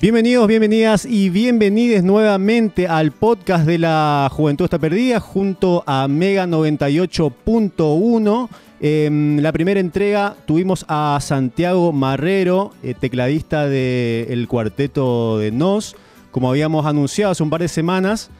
Bienvenidos, 0.00 0.48
bienvenidas 0.48 1.04
y 1.04 1.28
bienvenides 1.28 2.02
nuevamente 2.02 2.88
al 2.88 3.12
podcast 3.12 3.66
de 3.66 3.76
la 3.76 4.30
Juventud 4.32 4.64
está 4.64 4.78
perdida 4.78 5.20
junto 5.20 5.84
a 5.86 6.08
Mega 6.08 6.46
98.1. 6.46 8.48
En 8.80 9.42
la 9.42 9.52
primera 9.52 9.78
entrega 9.78 10.36
tuvimos 10.46 10.86
a 10.88 11.18
Santiago 11.20 11.92
Marrero, 11.92 12.72
eh, 12.82 12.94
tecladista 12.98 13.68
del 13.68 14.48
cuarteto 14.48 15.36
de 15.36 15.52
Nos, 15.52 15.96
como 16.30 16.48
habíamos 16.48 16.86
anunciado 16.86 17.32
hace 17.32 17.42
un 17.42 17.50
par 17.50 17.60
de 17.60 17.68
semanas. 17.68 18.30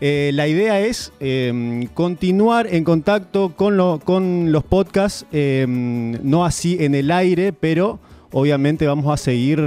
Eh, 0.00 0.30
la 0.32 0.48
idea 0.48 0.80
es 0.80 1.12
em, 1.20 1.86
continuar 1.88 2.66
en 2.66 2.82
contacto 2.82 3.54
con, 3.54 3.98
con 3.98 4.52
los 4.52 4.64
podcasts, 4.64 5.26
em, 5.32 6.12
no 6.22 6.46
así 6.46 6.78
en 6.80 6.94
el 6.94 7.10
aire, 7.10 7.52
pero 7.52 7.98
obviamente 8.32 8.86
vamos 8.86 9.12
a 9.12 9.18
seguir 9.18 9.60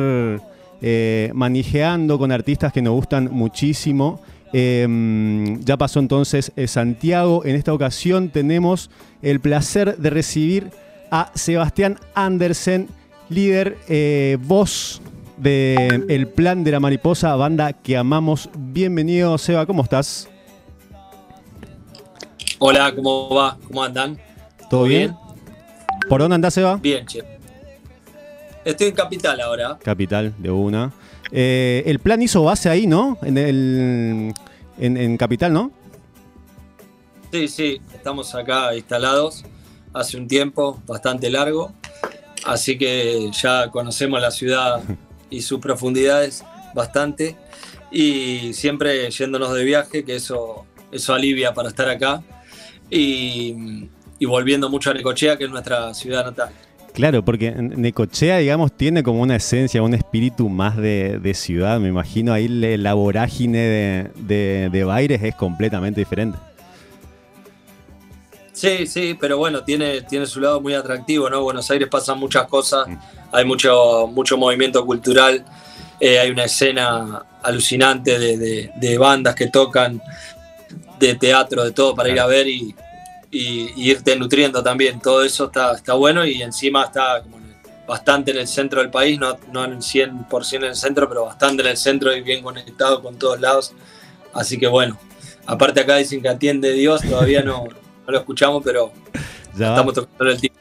eh, 0.86 1.32
manejeando 1.34 2.20
con 2.20 2.34
artistas 2.34 2.74
que 2.74 2.82
nos 2.82 2.94
gustan 2.94 3.30
muchísimo. 3.32 4.20
Em, 4.52 5.64
ya 5.64 5.78
pasó 5.78 6.02
entonces 6.02 6.52
eh, 6.58 6.68
Santiago. 6.68 7.46
En 7.46 7.56
esta 7.56 7.74
ocasión 7.74 8.28
tenemos 8.28 8.90
el 9.22 9.40
placer 9.40 9.98
de 9.98 10.10
recibir 10.10 10.72
a 11.10 11.32
Sebastián 11.36 12.00
Andersen, 12.16 12.90
líder, 13.30 13.78
eh, 13.88 14.38
voz 14.42 15.02
de 15.38 16.04
El 16.10 16.28
Plan 16.28 16.66
de 16.66 16.72
la 16.72 16.82
Mariposa, 16.82 17.34
banda 17.38 17.72
que 17.72 17.96
amamos. 17.96 18.50
Bienvenido, 18.54 19.38
Seba, 19.38 19.66
¿cómo 19.66 19.84
estás? 19.84 20.28
Hola, 22.60 22.94
¿cómo 22.94 23.30
va? 23.34 23.58
¿Cómo 23.68 23.84
andan? 23.84 24.20
¿Todo, 24.70 24.84
bien? 24.84 25.16
¿Por 26.10 26.20
dónde 26.20 26.36
andás, 26.36 26.54
Seba? 26.54 26.76
Bien, 26.76 27.06
che. 27.06 27.33
Estoy 28.66 28.88
en 28.88 28.96
Capital 28.96 29.42
ahora. 29.42 29.78
Capital, 29.84 30.34
de 30.38 30.52
una. 30.52 30.92
Eh, 31.32 31.84
el 31.86 32.00
plan 32.00 32.22
hizo 32.22 32.44
base 32.44 32.70
ahí, 32.70 32.88
¿no? 32.88 33.18
En, 33.24 33.38
el, 33.38 34.34
en, 34.78 35.18
Capital, 35.18 35.52
¿no? 35.52 35.72
Sí, 37.32 37.48
sí, 37.48 37.82
estamos 37.94 38.34
acá 38.36 38.76
instalados 38.76 39.44
hace 39.94 40.18
un 40.18 40.28
tiempo 40.28 40.82
bastante 40.86 41.30
largo, 41.30 41.72
así 42.46 42.78
que 42.78 43.30
ya 43.32 43.70
conocemos 43.70 44.22
la 44.22 44.32
ciudad 44.32 44.82
y 45.30 45.42
sus 45.42 45.60
profundidades 45.60 46.44
bastante 46.74 47.36
y 47.92 48.54
siempre 48.54 49.10
yéndonos 49.12 49.54
de 49.54 49.64
viaje, 49.64 50.04
que 50.04 50.16
eso, 50.16 50.66
eso 50.92 51.14
alivia 51.14 51.54
para 51.54 51.70
estar 51.70 51.90
acá 51.90 52.24
y, 52.90 53.88
y 54.20 54.26
volviendo 54.26 54.70
mucho 54.70 54.92
a 54.92 54.94
Necochea, 54.94 55.38
que 55.38 55.46
es 55.46 55.50
nuestra 55.50 55.94
ciudad 55.94 56.26
natal. 56.26 56.50
Claro, 56.94 57.26
porque 57.26 57.52
Necochea, 57.52 58.38
digamos, 58.38 58.72
tiene 58.72 59.02
como 59.02 59.22
una 59.22 59.36
esencia, 59.36 59.82
un 59.82 59.96
espíritu 59.96 60.48
más 60.48 60.78
de, 60.78 61.34
ciudad. 61.34 61.80
Me 61.80 61.90
imagino 61.90 62.32
ahí 62.32 62.48
la 62.48 62.94
vorágine 62.94 63.58
de, 64.16 64.70
de, 64.70 64.84
Baires 64.84 65.24
es 65.24 65.34
completamente 65.34 66.02
diferente. 66.02 66.38
Sí, 68.52 68.86
sí, 68.86 69.18
pero 69.20 69.40
bueno, 69.40 69.64
tiene, 69.64 70.02
tiene 70.04 70.28
su 70.28 70.40
lado 70.40 70.62
muy 70.62 70.76
atractivo, 70.76 71.28
¿no? 71.30 71.42
Buenos 71.42 71.70
Aires 71.72 71.88
pasan 71.90 72.20
muchas 72.20 72.48
cosas, 72.48 72.88
mm. 72.88 72.98
hay 73.32 73.46
mucho, 73.46 74.08
mucho 74.14 74.38
movimiento 74.38 74.86
cultural, 74.86 75.44
eh, 76.00 76.20
hay 76.20 76.30
una 76.30 76.44
escena 76.44 77.26
alucinante 77.42 78.20
de, 78.20 78.98
bandas 79.00 79.34
que 79.34 79.48
tocan, 79.48 80.00
de 81.00 81.16
teatro, 81.16 81.64
de 81.64 81.72
todo 81.72 81.96
para 81.96 82.10
ir 82.10 82.20
a 82.20 82.28
ver 82.28 82.48
y, 82.48 82.76
y, 83.34 83.90
irte 83.90 84.16
nutriendo 84.16 84.64
también. 84.64 85.00
Todo 85.00 85.24
eso 85.24 85.46
está, 85.46 85.74
está 85.74 85.94
bueno 85.94 86.26
y 86.26 86.42
encima 86.42 86.84
está 86.86 87.24
bastante 87.88 88.32
en 88.32 88.38
el 88.38 88.48
centro 88.48 88.80
del 88.80 88.92
país, 88.92 89.20
no, 89.20 89.38
no 89.52 89.66
en 89.66 89.80
100% 89.80 90.54
en 90.56 90.64
el 90.64 90.76
centro, 90.76 91.10
pero 91.10 91.26
bastante 91.26 91.64
en 91.64 91.70
el 91.70 91.78
centro 91.78 92.16
y 92.16 92.22
bien 92.22 92.44
conectado 92.44 93.02
con 93.02 93.18
todos 93.18 93.42
lados. 93.42 93.74
Así 94.34 94.58
que 94.58 94.68
bueno, 94.68 94.98
aparte 95.46 95.82
acá 95.82 95.98
dicen 95.98 96.22
que 96.22 96.30
atiende 96.30 96.72
Dios, 96.74 97.02
todavía 97.02 97.42
no, 97.44 97.66
lo 98.08 98.18
escuchamos, 98.18 98.64
pero 98.64 98.92
estamos 99.52 99.94
tocando 99.94 100.32
el 100.32 100.40
tiempo. 100.40 100.60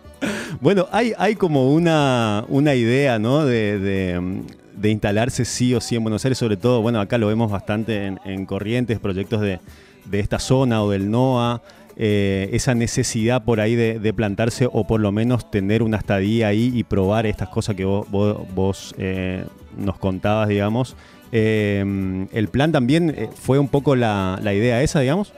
bueno, 0.60 0.88
hay, 0.92 1.12
hay 1.18 1.34
como 1.34 1.72
una, 1.72 2.44
una 2.48 2.74
idea, 2.74 3.18
¿no? 3.18 3.44
De, 3.44 3.78
de, 3.78 4.90
instalarse 4.90 5.46
sí 5.46 5.74
o 5.74 5.80
sí 5.80 5.96
en 5.96 6.02
Buenos 6.02 6.24
Aires, 6.26 6.36
sobre 6.36 6.58
todo, 6.58 6.82
bueno, 6.82 7.00
acá 7.00 7.16
lo 7.16 7.26
vemos 7.26 7.50
bastante 7.50 8.06
en, 8.06 8.20
en 8.26 8.44
Corrientes, 8.44 8.98
proyectos 8.98 9.40
de, 9.40 9.58
de 10.04 10.20
esta 10.20 10.38
zona 10.38 10.82
o 10.82 10.90
del 10.90 11.10
NOA. 11.10 11.62
Eh, 11.96 12.50
esa 12.52 12.74
necesidad 12.74 13.44
por 13.44 13.60
ahí 13.60 13.76
de, 13.76 14.12
plantarse 14.12 14.68
o 14.70 14.84
por 14.84 15.00
lo 15.00 15.12
menos 15.12 15.48
tener 15.50 15.82
una 15.82 15.98
estadía 15.98 16.48
ahí 16.48 16.72
y 16.74 16.82
probar 16.82 17.24
estas 17.24 17.48
cosas 17.48 17.76
que 17.76 17.84
vos, 17.84 18.94
eh, 18.98 19.44
nos 19.76 19.98
contabas, 19.98 20.48
digamos. 20.48 20.96
Eh, 21.30 22.26
¿El 22.32 22.48
plan 22.48 22.72
también 22.72 23.30
fue 23.40 23.58
un 23.58 23.68
poco 23.68 23.94
la, 23.94 24.40
idea 24.42 24.82
esa, 24.82 25.00
digamos? 25.00 25.32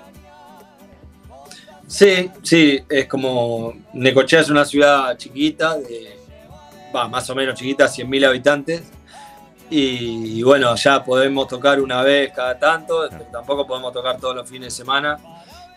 Sí, 1.87 2.31
sí, 2.43 2.81
es 2.89 3.07
como 3.07 3.75
Necochea 3.93 4.41
es 4.41 4.49
una 4.49 4.65
ciudad 4.65 5.17
chiquita, 5.17 5.77
de, 5.77 6.17
más 6.93 7.29
o 7.29 7.35
menos 7.35 7.55
chiquita, 7.55 7.87
100.000 7.87 8.27
habitantes. 8.27 8.83
Y, 9.69 10.39
y, 10.39 10.43
bueno, 10.43 10.75
ya 10.77 11.05
podemos 11.05 11.49
tocar 11.49 11.81
una 11.81 12.03
vez 12.03 12.33
cada 12.33 12.59
tanto, 12.59 13.09
tampoco 13.33 13.67
podemos 13.67 13.93
tocar 13.93 14.17
todos 14.19 14.37
los 14.37 14.49
fines 14.49 14.67
de 14.67 14.71
semana 14.71 15.19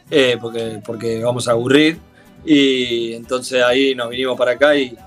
eh, 0.10 0.38
porque, 0.40 0.82
porque 0.84 1.24
vamos 1.24 1.48
a 1.48 1.52
aburrir. 1.52 2.00
Y 2.46 3.14
entonces 3.14 3.62
ahí 3.64 3.94
nos 3.96 4.10
vinimos 4.10 4.38
para 4.38 4.52
acá 4.52 4.76
y 4.76 4.98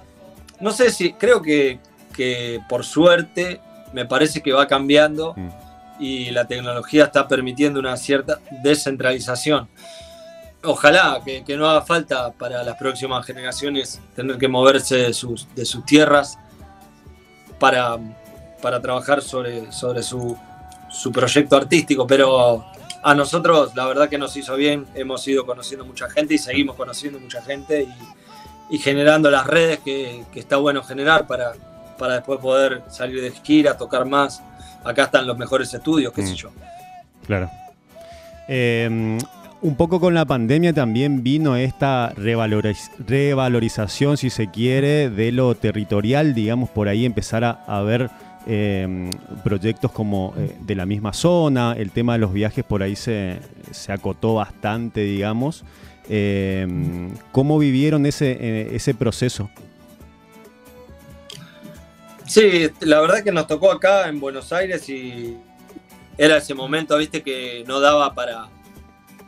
no 0.60 0.70
sé 0.70 0.90
si, 0.90 1.12
creo 1.14 1.40
que, 1.42 1.78
que 2.14 2.60
por 2.68 2.84
suerte 2.84 3.60
me 3.92 4.06
parece 4.06 4.42
que 4.42 4.52
va 4.52 4.66
cambiando 4.66 5.34
mm. 5.36 5.48
y 5.98 6.30
la 6.30 6.46
tecnología 6.46 7.04
está 7.04 7.26
permitiendo 7.26 7.80
una 7.80 7.96
cierta 7.96 8.38
descentralización. 8.62 9.68
Ojalá 10.64 11.20
que, 11.24 11.42
que, 11.42 11.56
no 11.56 11.69
haga 11.69 11.82
falta 11.82 12.32
para 12.32 12.62
las 12.62 12.76
próximas 12.76 13.26
generaciones 13.26 14.00
tener 14.14 14.38
que 14.38 14.46
moverse 14.46 14.96
de 14.96 15.12
sus, 15.12 15.52
de 15.56 15.64
sus 15.64 15.84
tierras 15.84 16.38
para, 17.58 17.98
para 18.60 18.80
trabajar 18.80 19.22
sobre, 19.22 19.72
sobre 19.72 20.02
su, 20.04 20.36
su 20.88 21.10
proyecto 21.10 21.56
artístico, 21.56 22.06
pero 22.06 22.64
a 23.02 23.14
nosotros 23.14 23.74
la 23.74 23.86
verdad 23.86 24.08
que 24.08 24.18
nos 24.18 24.36
hizo 24.36 24.54
bien, 24.56 24.86
hemos 24.94 25.26
ido 25.26 25.44
conociendo 25.44 25.84
mucha 25.84 26.08
gente 26.08 26.34
y 26.34 26.38
seguimos 26.38 26.76
conociendo 26.76 27.18
mucha 27.18 27.42
gente 27.42 27.88
y, 28.70 28.78
generando 28.78 29.30
las 29.30 29.46
redes 29.46 29.80
que, 29.80 30.24
está 30.34 30.56
bueno 30.56 30.82
generar 30.82 31.26
para, 31.26 31.52
para 31.98 32.14
después 32.14 32.40
poder 32.40 32.82
salir 32.88 33.20
de 33.20 33.30
gira, 33.30 33.76
tocar 33.76 34.06
más. 34.06 34.42
Acá 34.82 35.04
están 35.04 35.26
los 35.26 35.36
mejores 35.36 35.74
estudios, 35.74 36.10
qué 36.14 36.26
sé 36.26 36.32
mm. 36.32 36.36
yo. 36.36 36.50
Claro. 37.26 37.50
Em, 38.48 39.19
un 39.60 39.76
poco 39.76 40.00
con 40.00 40.14
la 40.14 40.24
pandemia 40.24 40.72
también 40.72 41.22
vino 41.22 41.54
esta 41.54 42.14
revalorización, 42.16 44.16
si 44.16 44.30
se 44.30 44.50
quiere, 44.50 45.10
de 45.10 45.32
lo 45.32 45.54
territorial, 45.54 46.32
digamos, 46.34 46.70
por 46.70 46.88
ahí 46.88 47.04
empezar 47.04 47.44
a, 47.44 47.62
a 47.66 47.82
ver 47.82 48.10
Em, 48.44 49.10
proyectos 49.44 49.92
como 49.92 50.34
eh, 50.36 50.56
de 50.60 50.75
la 50.75 50.84
misma 50.84 51.12
zona, 51.12 51.75
el 51.78 51.92
tema 51.92 52.14
de 52.14 52.19
los 52.19 52.32
viajes 52.32 52.64
por 52.64 52.82
ahí 52.82 52.97
se, 52.97 53.38
acotó 53.86 54.34
bastante, 54.34 55.03
digamos. 55.03 55.64
Em, 56.08 57.14
¿Cómo 57.31 57.56
vivieron 57.58 58.04
ese, 58.04 58.32
eh, 58.32 58.70
ese 58.72 58.94
proceso? 58.94 59.48
Sí, 62.26 62.69
la 62.81 63.00
verdad 63.00 63.22
que 63.22 63.31
nos 63.31 63.47
tocó 63.47 63.70
acá 63.70 64.08
en 64.08 64.19
Buenos 64.19 64.52
Aires 64.52 64.88
y 64.88 65.36
era 66.19 66.38
ese 66.38 66.54
momento, 66.54 66.98
viste, 66.98 67.22
que 67.22 67.62
no 67.69 67.78
daba 67.78 68.12
para, 68.12 68.48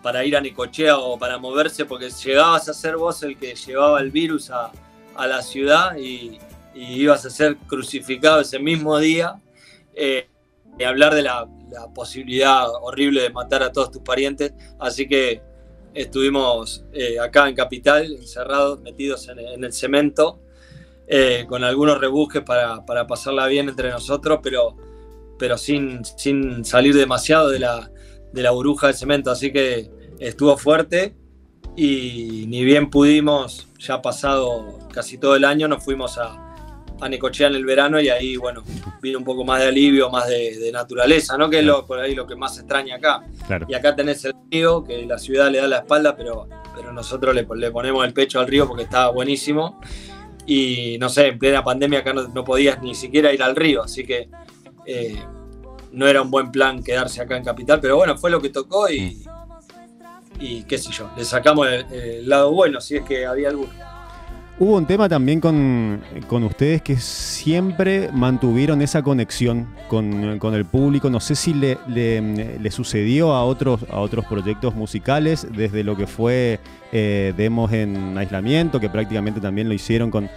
para 0.03 0.25
ir 0.25 0.37
a 0.37 0.41
Nicochea 0.41 0.99
o 0.99 1.17
para 1.19 1.39
moverse 1.39 1.85
porque 1.85 2.11
llegabas 2.11 2.69
a 2.69 2.75
ser 2.75 2.97
vos 2.97 3.23
el 3.23 3.37
que 3.37 3.55
llevaba 3.55 4.01
el 4.01 4.11
virus 4.11 4.51
a, 4.51 4.73
a 5.15 5.27
la 5.29 5.41
ciudad 5.41 5.97
y, 5.97 6.41
y 6.75 7.03
ibas 7.03 7.25
a 7.25 7.31
ser 7.31 7.57
crucificado 7.67 8.41
ese 8.41 8.59
mismo 8.59 8.99
día, 8.99 9.41
eh, 9.95 10.29
y 10.79 10.83
hablar 10.85 11.15
de 11.15 11.23
la, 11.23 11.47
posibilidad 11.93 12.69
horrible 12.83 13.23
de 13.23 13.31
matar 13.31 13.65
a 13.65 13.73
todos 13.73 13.91
tus 13.91 14.03
parientes. 14.03 14.53
Así 14.79 15.09
que 15.09 15.43
estuvimos 15.93 16.85
eh, 16.93 17.19
acá 17.19 17.49
en 17.49 17.57
Capital, 17.57 18.15
encerrados, 18.15 18.81
metidos 18.81 19.29
en, 19.29 19.65
el 19.65 19.73
cemento, 19.73 20.41
eh, 21.09 21.47
con 21.49 21.65
algunos 21.65 21.99
rebusques 21.99 22.43
para, 22.43 22.85
pasarla 23.09 23.49
bien 23.49 23.69
entre 23.69 23.91
nosotros, 23.91 24.39
pero, 24.41 24.77
pero 25.37 25.59
sin, 25.59 26.05
sin 26.05 26.65
salir 26.65 26.95
demasiado 26.95 27.51
de 27.51 27.59
la, 27.59 27.91
de 28.33 28.43
la 28.43 28.53
burbuja 28.53 28.87
del 28.87 28.95
cemento. 28.95 29.33
Así 29.33 29.53
que 29.53 29.91
estuvo 30.21 30.57
fuerte 30.57 31.17
y 31.77 32.45
ni 32.47 32.63
bien 32.63 32.89
pudimos, 32.89 33.67
ya 33.81 34.01
pasado 34.01 34.79
casi 34.93 35.19
todo 35.19 35.35
el 35.35 35.45
año, 35.45 35.67
nos 35.67 35.85
fuimos 35.85 36.19
a, 36.19 36.44
a 37.01 37.09
Necochea 37.09 37.49
en 37.49 37.55
el 37.55 37.65
verano 37.65 38.01
y 38.01 38.09
ahí, 38.09 38.37
bueno, 38.37 38.63
vino 39.01 39.19
un 39.19 39.25
poco 39.25 39.45
más 39.45 39.61
de 39.61 39.69
alivio, 39.69 40.11
más 40.11 40.29
de, 40.29 40.71
naturaleza, 40.73 41.37
¿no? 41.37 41.49
Que 41.51 41.61
es 41.61 41.65
lo, 41.65 41.85
por 41.87 41.99
ahí 41.99 42.15
lo 42.15 42.27
que 42.27 42.37
más 42.37 42.59
extraña 42.59 42.97
acá. 42.97 43.25
Y 43.69 43.75
acá 43.75 43.95
tenés 43.95 44.25
el 44.25 44.35
río, 44.51 44.85
que 44.85 45.05
la 45.07 45.19
ciudad 45.19 45.51
le 45.51 45.59
da 45.59 45.69
la 45.69 45.79
espalda, 45.79 46.17
pero, 46.17 46.49
pero 46.75 46.93
nosotros 46.93 47.35
le, 47.35 47.45
ponemos 47.45 48.05
el 48.05 48.13
pecho 48.13 48.41
al 48.41 48.47
río 48.47 48.67
porque 48.67 48.85
está 48.85 49.09
buenísimo. 49.09 49.81
Y 50.47 50.99
no 50.99 51.09
sé, 51.09 51.29
en 51.29 51.39
plena 51.39 51.65
pandemia 51.65 52.01
acá 52.01 52.13
no, 52.13 52.45
podías 52.45 52.83
ni 52.83 52.95
siquiera 52.95 53.33
ir 53.33 53.43
al 53.43 53.57
río, 53.57 53.83
así 53.83 54.05
que 54.05 54.29
eh, 54.85 55.23
no 55.93 56.07
era 56.07 56.21
un 56.23 56.31
buen 56.31 56.51
plan 56.51 56.83
quedarse 56.83 57.23
acá 57.23 57.37
en 57.37 57.45
Capital, 57.45 57.81
pero 57.81 57.97
bueno, 57.97 58.17
fue 58.19 58.31
lo 58.31 58.43
que 58.43 58.51
tocó 58.51 58.91
y, 58.91 59.25
y 60.41 60.65
qué 60.65 60.79
sé 60.79 60.91
yo, 60.93 61.11
le 61.17 61.25
sacamos 61.25 61.67
el, 61.69 62.29
lado 62.29 62.53
bueno, 62.53 62.81
si 62.81 62.97
es 62.97 63.05
que 63.05 63.27
había 63.27 63.49
alguno. 63.49 63.73
Hubo 64.57 64.77
un 64.77 64.87
tema 64.87 65.09
también 65.09 65.41
con, 65.41 66.01
ustedes 66.45 66.81
que 66.81 66.95
siempre 66.97 68.11
mantuvieron 68.13 68.83
esa 68.83 69.03
conexión 69.03 69.67
con, 69.89 70.55
el 70.55 70.65
público. 70.65 71.11
No 71.11 71.19
sé 71.19 71.35
si 71.35 71.53
le, 71.55 71.77
le, 71.89 72.71
sucedió 72.71 73.33
a 73.33 73.45
otros, 73.45 73.85
a 73.91 73.99
otros 73.99 74.25
proyectos 74.27 74.77
musicales, 74.77 75.49
desde 75.57 75.83
lo 75.83 75.97
que 75.97 76.07
fue 76.07 76.61
eh, 76.93 77.35
Demos 77.37 77.73
en 77.73 78.17
Aislamiento, 78.17 78.79
que 78.79 78.89
prácticamente 78.89 79.41
también 79.41 79.69
lo 79.69 79.75
hicieron 79.75 80.13
con, 80.13 80.31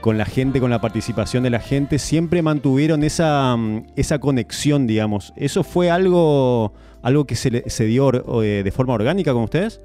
con 0.00 0.18
la 0.18 0.24
gente, 0.24 0.60
con 0.60 0.70
la 0.70 0.80
participación 0.80 1.42
de 1.42 1.50
la 1.50 1.58
gente. 1.58 1.98
Siempre 1.98 2.42
mantuvieron 2.42 3.02
esa, 3.02 3.56
esa 3.96 4.20
conexión, 4.20 4.86
digamos. 4.86 5.32
¿Eso 5.34 5.64
fue 5.64 5.90
algo, 5.90 6.74
algo 7.02 7.24
que 7.24 7.34
se, 7.34 7.68
se 7.68 7.86
dio 7.86 8.40
eh, 8.40 8.62
de 8.62 8.70
forma 8.70 8.94
orgánica 8.94 9.32
con 9.32 9.42
ustedes? 9.42 9.80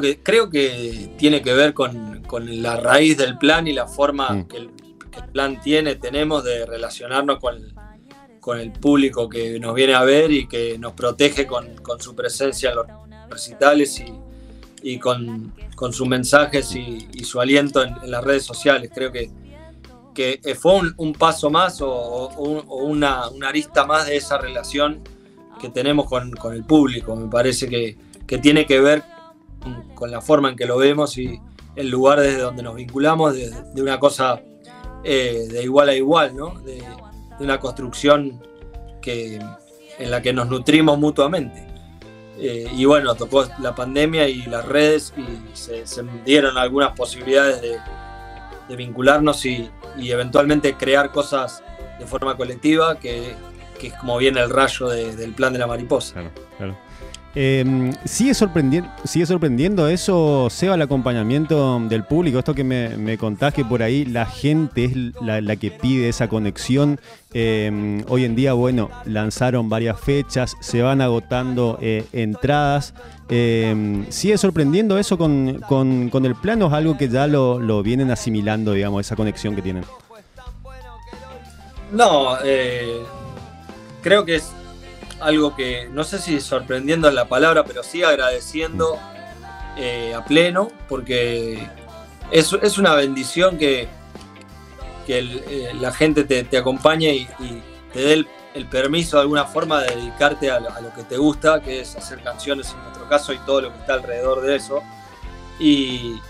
Que, 0.00 0.20
creo 0.22 0.50
que 0.50 1.10
tiene 1.16 1.40
que 1.42 1.54
ver 1.54 1.72
con, 1.72 2.20
la 2.62 2.76
raíz 2.76 3.16
del 3.16 3.38
plan 3.38 3.66
y 3.66 3.72
la 3.72 3.86
forma 3.86 4.30
mm. 4.30 4.48
que, 4.48 4.56
el, 4.58 4.70
plan 5.32 5.60
tiene, 5.60 5.96
tenemos 5.96 6.44
de 6.44 6.66
relacionarnos 6.66 7.38
con, 7.40 7.56
con, 8.40 8.58
el 8.58 8.72
público 8.72 9.28
que 9.28 9.58
nos 9.58 9.74
viene 9.74 9.94
a 9.94 10.02
ver 10.02 10.30
y 10.30 10.46
que 10.46 10.78
nos 10.78 10.92
protege 10.92 11.46
con, 11.46 11.76
su 11.98 12.14
presencia 12.14 12.70
en 12.70 12.76
los 12.76 12.86
recitales 13.28 14.02
y, 14.82 14.98
con, 14.98 15.52
sus 15.92 16.06
mensajes 16.06 16.74
y, 16.74 17.24
su 17.24 17.40
aliento 17.40 17.82
en, 17.82 17.96
las 18.10 18.22
redes 18.22 18.44
sociales. 18.44 18.90
Creo 18.94 19.10
que, 19.10 19.30
que 20.14 20.54
fue 20.54 20.80
un, 20.96 21.12
paso 21.14 21.50
más 21.50 21.80
o, 21.80 22.28
una, 22.36 23.24
arista 23.46 23.84
más 23.84 24.06
de 24.06 24.16
esa 24.16 24.38
relación 24.38 25.00
que 25.60 25.70
tenemos 25.70 26.06
con, 26.06 26.54
el 26.54 26.64
público. 26.64 27.16
Me 27.16 27.28
parece 27.28 27.68
que, 27.68 27.96
que 28.26 28.38
tiene 28.38 28.66
que 28.66 28.80
ver 28.80 29.02
con 30.00 30.10
la 30.10 30.22
forma 30.22 30.48
en 30.48 30.56
que 30.56 30.64
lo 30.64 30.78
vemos 30.78 31.16
y 31.18 31.38
el 31.76 31.90
lugar 31.90 32.18
desde 32.18 32.40
donde 32.40 32.62
nos 32.62 32.74
vinculamos, 32.74 33.34
de, 33.34 33.52
una 33.76 34.00
cosa 34.00 34.40
eh, 35.04 35.46
de 35.48 35.62
igual 35.62 35.90
a 35.90 35.94
igual, 35.94 36.34
¿no? 36.34 36.58
de, 36.60 36.82
una 37.38 37.60
construcción 37.60 38.42
que, 39.00 39.38
en 39.98 40.10
la 40.10 40.20
que 40.20 40.32
nos 40.32 40.48
nutrimos 40.48 40.98
mutuamente. 40.98 41.66
Eh, 42.38 42.66
y 42.74 42.84
bueno, 42.86 43.14
tocó 43.14 43.46
la 43.60 43.74
pandemia 43.74 44.26
y 44.28 44.42
las 44.42 44.66
redes 44.66 45.12
y 45.16 45.56
se, 45.56 45.84
dieron 46.24 46.56
algunas 46.58 46.92
posibilidades 46.96 47.60
de, 47.62 47.78
vincularnos 48.76 49.44
y, 49.46 49.70
eventualmente 49.98 50.74
crear 50.74 51.10
cosas 51.12 51.62
de 51.98 52.06
forma 52.06 52.36
colectiva, 52.36 52.98
que, 52.98 53.34
es 53.82 53.94
como 53.94 54.16
viene 54.18 54.40
el 54.40 54.50
rayo 54.50 54.88
del 54.88 55.32
plan 55.32 55.52
de 55.52 55.58
la 55.58 55.66
mariposa. 55.66 56.12
Claro, 56.14 56.30
claro. 56.56 56.89
Em, 57.34 57.92
¿sigue, 58.04 58.34
sorprendiendo, 58.34 58.90
¿Sigue 59.04 59.24
sorprendiendo 59.24 59.86
eso, 59.86 60.48
Seba, 60.50 60.74
el 60.74 60.82
acompañamiento 60.82 61.78
del 61.88 62.02
público? 62.02 62.40
Esto 62.40 62.54
que 62.54 62.64
me, 62.64 63.16
contás 63.18 63.54
que 63.54 63.64
por 63.64 63.84
ahí 63.84 64.04
la 64.04 64.26
gente 64.26 64.86
es 64.86 64.96
la, 65.22 65.56
que 65.56 65.70
pide 65.70 66.08
esa 66.08 66.26
conexión. 66.26 66.98
Em, 67.32 68.04
hoy 68.08 68.24
en 68.24 68.34
día, 68.34 68.54
bueno, 68.54 68.90
lanzaron 69.04 69.68
varias 69.68 70.00
fechas, 70.00 70.56
se 70.60 70.82
van 70.82 71.00
agotando 71.00 71.78
eh, 71.80 72.04
entradas. 72.12 72.94
Em, 73.28 74.10
¿Sigue 74.10 74.36
sorprendiendo 74.36 74.98
eso 74.98 75.16
con, 75.16 75.60
el 76.24 76.34
plano? 76.34 76.66
¿Es 76.66 76.72
algo 76.72 76.98
que 76.98 77.08
ya 77.08 77.28
lo, 77.28 77.60
lo, 77.60 77.84
vienen 77.84 78.10
asimilando, 78.10 78.72
digamos, 78.72 79.06
esa 79.06 79.14
conexión 79.14 79.54
que 79.54 79.62
tienen? 79.62 79.84
No, 81.92 82.36
eh, 82.44 83.02
creo 84.02 84.24
que 84.24 84.36
es 84.36 84.52
algo 85.20 85.54
que 85.54 85.88
no 85.90 86.04
sé 86.04 86.18
si 86.18 86.40
sorprendiendo 86.40 87.10
la 87.10 87.26
palabra, 87.26 87.64
pero 87.64 87.82
sí 87.82 88.02
agradeciendo 88.02 88.98
eh, 89.76 90.14
a 90.14 90.24
pleno, 90.24 90.68
porque 90.88 91.68
es, 92.30 92.52
es 92.62 92.78
una 92.78 92.94
bendición 92.94 93.58
que, 93.58 93.88
que 95.06 95.18
eh, 95.18 95.70
la 95.74 95.92
gente 95.92 96.24
te, 96.24 96.44
te 96.44 96.58
acompañe 96.58 97.14
y, 97.14 97.28
te 97.92 98.00
dé 98.00 98.24
el, 98.54 98.66
permiso 98.66 99.16
de 99.16 99.22
alguna 99.22 99.44
forma 99.44 99.82
de 99.82 99.96
dedicarte 99.96 100.50
a, 100.50 100.60
lo 100.60 100.92
que 100.94 101.02
te 101.02 101.16
gusta, 101.16 101.60
que 101.60 101.80
es 101.80 101.96
hacer 101.96 102.22
canciones 102.22 102.72
en 102.72 102.82
nuestro 102.82 103.08
caso 103.08 103.32
y 103.32 103.38
todo 103.38 103.62
lo 103.62 103.72
que 103.72 103.80
está 103.80 103.94
alrededor 103.94 104.42
de 104.42 104.56
eso. 104.56 104.80
Y, 105.58 106.20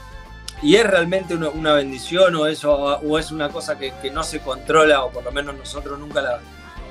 y 0.63 0.77
es 0.77 0.87
realmente 0.87 1.35
una, 1.35 1.75
bendición 1.75 2.35
o, 2.37 2.47
eso, 2.47 2.73
o 2.73 3.19
es 3.19 3.31
una 3.31 3.51
cosa 3.51 3.79
que, 3.79 3.93
que 4.01 4.11
no 4.11 4.23
se 4.23 4.41
controla, 4.41 5.05
o 5.05 5.11
por 5.11 5.25
lo 5.25 5.33
menos 5.33 5.55
nosotros 5.55 5.99
nunca 5.99 6.23
la, 6.23 6.41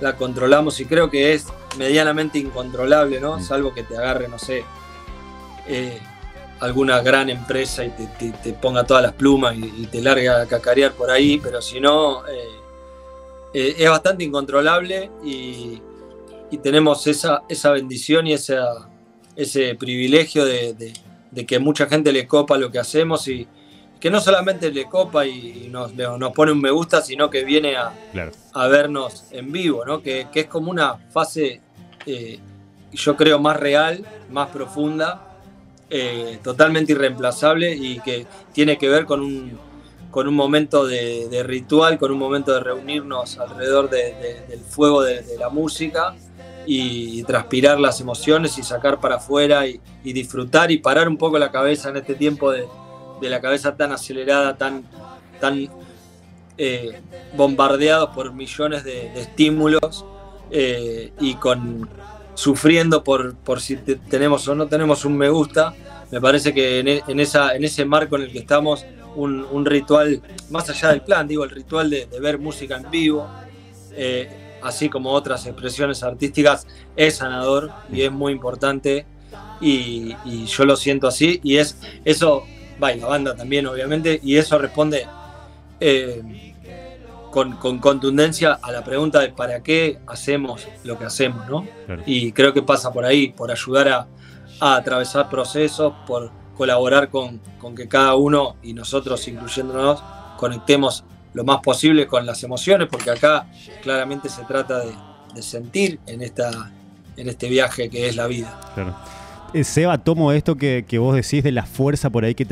la 0.02 0.16
controlamos 0.16 0.80
y 0.80 0.86
creo 0.86 1.10
que 1.10 1.34
es 1.34 1.48
medianamente 1.78 2.40
incontrolable, 2.40 3.20
¿no? 3.20 3.42
Salvo 3.42 3.74
que 3.74 3.84
te 3.84 3.98
agarre, 3.98 4.28
no 4.28 4.40
sé, 4.40 4.64
eh, 5.68 6.00
alguna 6.60 7.02
gran 7.02 7.30
empresa 7.30 7.86
y 7.86 7.90
te, 7.90 8.54
ponga 8.54 8.86
todas 8.86 9.04
las 9.04 9.14
plumas 9.14 9.56
y, 9.56 9.88
te 9.88 10.02
largue 10.02 10.30
a 10.30 10.46
cacarear 10.46 10.92
por 10.94 11.10
ahí, 11.10 11.40
pero 11.42 11.62
si 11.62 11.80
no, 11.80 12.28
eh, 12.28 12.60
eh, 13.54 13.76
es 13.78 13.90
bastante 13.90 14.24
incontrolable 14.24 15.10
y, 15.24 15.82
tenemos 16.64 17.06
esa, 17.06 17.44
esa 17.48 17.72
bendición 17.72 18.26
y 18.26 18.34
esa, 18.34 18.90
ese 19.36 19.76
privilegio 19.76 20.46
de, 20.46 20.74
de, 21.32 21.46
que 21.46 21.60
mucha 21.60 21.86
gente 21.86 22.12
le 22.12 22.28
copa 22.28 22.58
lo 22.58 22.72
que 22.72 22.80
hacemos 22.80 23.28
y, 23.28 23.48
que 24.00 24.10
no 24.10 24.22
solamente 24.22 24.72
le 24.72 24.86
copa 24.86 25.26
y 25.26 25.68
nos, 25.70 25.94
nos 25.94 26.32
pone 26.32 26.52
un 26.52 26.62
me 26.62 26.72
gusta, 26.72 27.02
sino 27.02 27.30
que 27.30 27.44
viene 27.44 27.76
a, 27.76 27.92
a 28.54 28.68
vernos 28.68 29.26
en 29.32 29.52
vivo, 29.52 29.86
¿no? 29.86 30.02
que, 30.02 30.28
es 30.34 30.46
como 30.46 30.72
una 30.72 30.96
fase, 31.10 31.62
eh, 32.06 32.40
yo 32.94 33.18
creo, 33.18 33.40
más 33.40 33.58
real, 33.58 34.06
más 34.32 34.50
profunda, 34.50 35.38
eh, 35.90 36.40
totalmente 36.44 36.94
irreemplazable 36.94 37.76
y 37.76 38.00
que 38.00 38.26
tiene 38.54 38.78
que 38.78 38.88
ver 38.88 39.06
con 39.06 39.22
un, 39.22 39.60
con 40.12 40.28
un 40.28 40.36
momento 40.36 40.88
de, 40.88 41.44
ritual, 41.44 41.98
con 41.98 42.12
un 42.12 42.20
momento 42.20 42.54
de 42.54 42.62
reunirnos 42.62 43.38
alrededor 43.38 43.90
del 43.90 44.60
fuego 44.62 45.04
de, 45.04 45.26
la 45.38 45.50
música 45.50 46.16
y, 46.66 47.24
transpirar 47.24 47.80
las 47.82 48.00
emociones 48.00 48.58
y 48.58 48.64
sacar 48.64 49.02
para 49.02 49.16
afuera 49.16 49.68
y 49.68 49.82
disfrutar 50.04 50.72
y 50.72 50.78
parar 50.78 51.10
un 51.10 51.18
poco 51.18 51.38
la 51.38 51.52
cabeza 51.52 51.90
en 51.90 51.98
este 51.98 52.16
tiempo 52.16 52.52
de 52.52 52.66
de 53.22 53.30
la 53.30 53.42
cabeza 53.42 53.76
tan 53.76 53.92
acelerada, 53.92 54.58
tan, 54.58 54.84
tan 55.40 55.70
eh, 56.58 57.00
bombardeados 57.38 58.10
por 58.10 58.34
millones 58.34 58.84
de, 58.84 59.18
estímulos 59.20 60.06
eh, 60.52 61.14
y 61.20 61.36
con 61.36 61.90
sufriendo 62.34 63.04
por, 63.04 63.36
por 63.36 63.60
si 63.60 63.76
tenemos 63.76 64.48
o 64.48 64.56
no 64.56 64.68
tenemos 64.68 65.06
un 65.06 65.18
me 65.18 65.30
gusta. 65.30 65.74
Me 66.12 66.20
parece 66.20 66.54
que 66.54 66.80
en, 66.80 66.88
e, 66.88 67.04
esa, 67.08 67.56
en 67.56 67.64
ese 67.64 67.86
marco 67.86 68.16
en 68.16 68.24
el 68.24 68.32
que 68.32 68.40
estamos, 68.40 68.86
un, 69.16 69.66
ritual, 69.66 70.22
más 70.50 70.70
allá 70.70 70.90
del 70.90 71.02
plan, 71.02 71.28
digo, 71.28 71.44
el 71.44 71.50
ritual 71.50 71.90
de, 71.90 72.08
ver 72.22 72.40
música 72.40 72.78
en 72.78 72.90
vivo, 72.90 73.28
eh, 73.92 74.58
así 74.62 74.90
como 74.90 75.12
otras 75.12 75.46
expresiones 75.46 76.04
artísticas, 76.04 76.68
es 76.96 77.18
sanador 77.18 77.72
y 77.92 78.02
es 78.02 78.12
muy 78.12 78.34
importante. 78.34 79.06
Y, 79.62 80.16
y, 80.26 80.46
yo 80.46 80.66
lo 80.66 80.76
siento 80.76 81.08
así 81.08 81.40
y 81.44 81.58
es 81.58 81.78
eso 82.06 82.44
va, 82.82 82.94
la 82.94 83.08
banda 83.08 83.36
también, 83.36 83.68
obviamente, 83.68 84.20
y 84.24 84.38
eso 84.38 84.58
responde 84.58 85.08
eh, 85.80 86.54
con, 87.32 87.58
contundencia 87.80 88.60
a 88.62 88.72
la 88.72 88.84
pregunta 88.84 89.20
de 89.20 89.30
para 89.30 89.62
qué 89.62 90.00
hacemos 90.08 90.68
lo 90.84 90.98
que 90.98 91.06
hacemos, 91.06 91.48
¿no? 91.48 91.66
Y 92.06 92.32
creo 92.32 92.54
que 92.54 92.62
pasa 92.62 92.92
por 92.92 93.06
ahí, 93.06 93.30
por 93.30 93.52
ayudar 93.52 93.88
a, 93.90 94.08
atravesar 94.60 95.30
procesos, 95.30 95.94
por 96.06 96.32
colaborar 96.58 97.10
con, 97.10 97.40
que 97.76 97.88
cada 97.88 98.16
uno 98.16 98.58
y 98.62 98.74
nosotros, 98.74 99.26
incluyéndonos, 99.28 100.04
conectemos 100.38 101.04
lo 101.34 101.44
más 101.44 101.60
posible 101.62 102.08
con 102.08 102.26
las 102.26 102.44
emociones, 102.44 102.88
porque 102.90 103.12
acá 103.12 103.48
claramente 103.82 104.28
se 104.30 104.44
trata 104.44 104.80
de, 104.80 105.42
sentir 105.42 106.00
en, 106.08 106.22
esta, 106.22 106.72
en 107.16 107.30
este 107.30 107.48
viaje 107.48 107.90
que 107.90 108.10
es 108.10 108.16
la 108.16 108.28
vida. 108.28 108.60
Claro. 108.74 108.96
Eh, 109.52 109.64
Seba, 109.64 109.98
tomo 109.98 110.32
esto 110.32 110.56
que, 110.56 110.86
vos 111.00 111.16
decís 111.16 111.44
de 111.44 111.52
la 111.52 111.66
fuerza 111.66 112.12
por 112.12 112.24
ahí 112.24 112.36
que, 112.36 112.46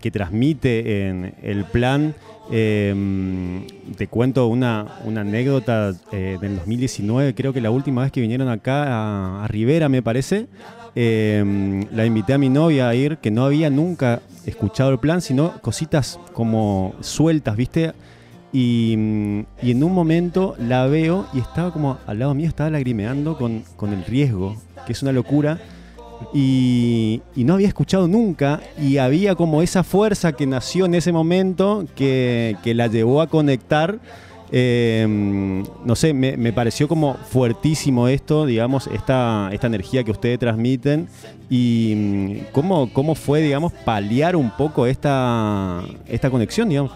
que 0.00 0.10
transmite 0.10 1.08
en 1.08 1.34
el 1.42 1.64
plan. 1.64 2.14
Em, 2.50 3.66
te 3.96 4.06
cuento 4.08 4.46
una, 4.46 4.86
anécdota 5.04 5.92
eh, 6.10 6.38
del 6.40 6.56
2019, 6.56 7.34
creo 7.34 7.52
que 7.52 7.60
la 7.60 7.70
última 7.70 8.02
vez 8.02 8.10
que 8.10 8.20
vinieron 8.20 8.48
acá 8.48 9.44
a, 9.44 9.48
Rivera, 9.48 9.88
me 9.88 10.02
parece. 10.02 10.46
Em, 10.94 11.84
la 11.92 12.06
invité 12.06 12.32
a 12.32 12.38
mi 12.38 12.48
novia 12.48 12.88
a 12.88 12.94
ir, 12.94 13.18
que 13.18 13.30
no 13.30 13.44
había 13.44 13.68
nunca 13.68 14.22
escuchado 14.46 14.90
el 14.90 14.98
plan, 14.98 15.20
sino 15.20 15.60
cositas 15.60 16.18
como 16.32 16.94
sueltas, 17.00 17.54
¿viste? 17.54 17.92
Y, 18.52 18.94
en 18.94 19.84
un 19.84 19.92
momento 19.92 20.56
la 20.58 20.86
veo 20.86 21.26
y 21.34 21.38
estaba 21.38 21.70
como 21.72 21.98
al 22.06 22.18
lado 22.18 22.34
mío, 22.34 22.48
estaba 22.48 22.70
lagrimeando 22.70 23.36
con, 23.36 23.62
con 23.76 23.92
el 23.92 24.04
riesgo, 24.04 24.56
que 24.86 24.92
es 24.92 25.02
una 25.02 25.12
locura 25.12 25.60
y, 26.32 27.22
no 27.36 27.54
había 27.54 27.68
escuchado 27.68 28.06
nunca 28.06 28.60
y 28.78 28.98
había 28.98 29.34
como 29.34 29.62
esa 29.62 29.82
fuerza 29.82 30.32
que 30.32 30.46
nació 30.46 30.86
en 30.86 30.94
ese 30.94 31.12
momento 31.12 31.86
que, 31.94 32.56
la 32.64 32.86
llevó 32.86 33.20
a 33.20 33.26
conectar 33.26 33.98
Em, 34.52 35.62
no 35.84 35.94
sé, 35.94 36.12
me, 36.12 36.52
pareció 36.52 36.88
como 36.88 37.14
fuertísimo 37.14 38.08
esto, 38.08 38.46
digamos, 38.46 38.88
esta, 38.88 39.48
esta 39.52 39.68
energía 39.68 40.02
que 40.02 40.10
ustedes 40.10 40.40
transmiten. 40.40 41.08
Y 41.48 41.92
mm, 41.96 42.52
cómo, 42.52 42.92
cómo 42.92 43.14
fue, 43.14 43.42
digamos, 43.42 43.72
paliar 43.84 44.34
un 44.34 44.50
poco 44.50 44.86
esta, 44.86 45.84
esta 46.06 46.30
conexión, 46.30 46.68
digamos. 46.68 46.92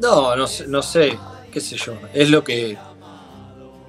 No, 0.00 0.34
no 0.34 0.46
sé, 0.46 0.66
no 0.66 0.82
sé, 0.82 1.18
qué 1.52 1.60
sé 1.60 1.76
yo, 1.76 1.94
es 2.14 2.30
lo 2.30 2.44
que 2.44 2.76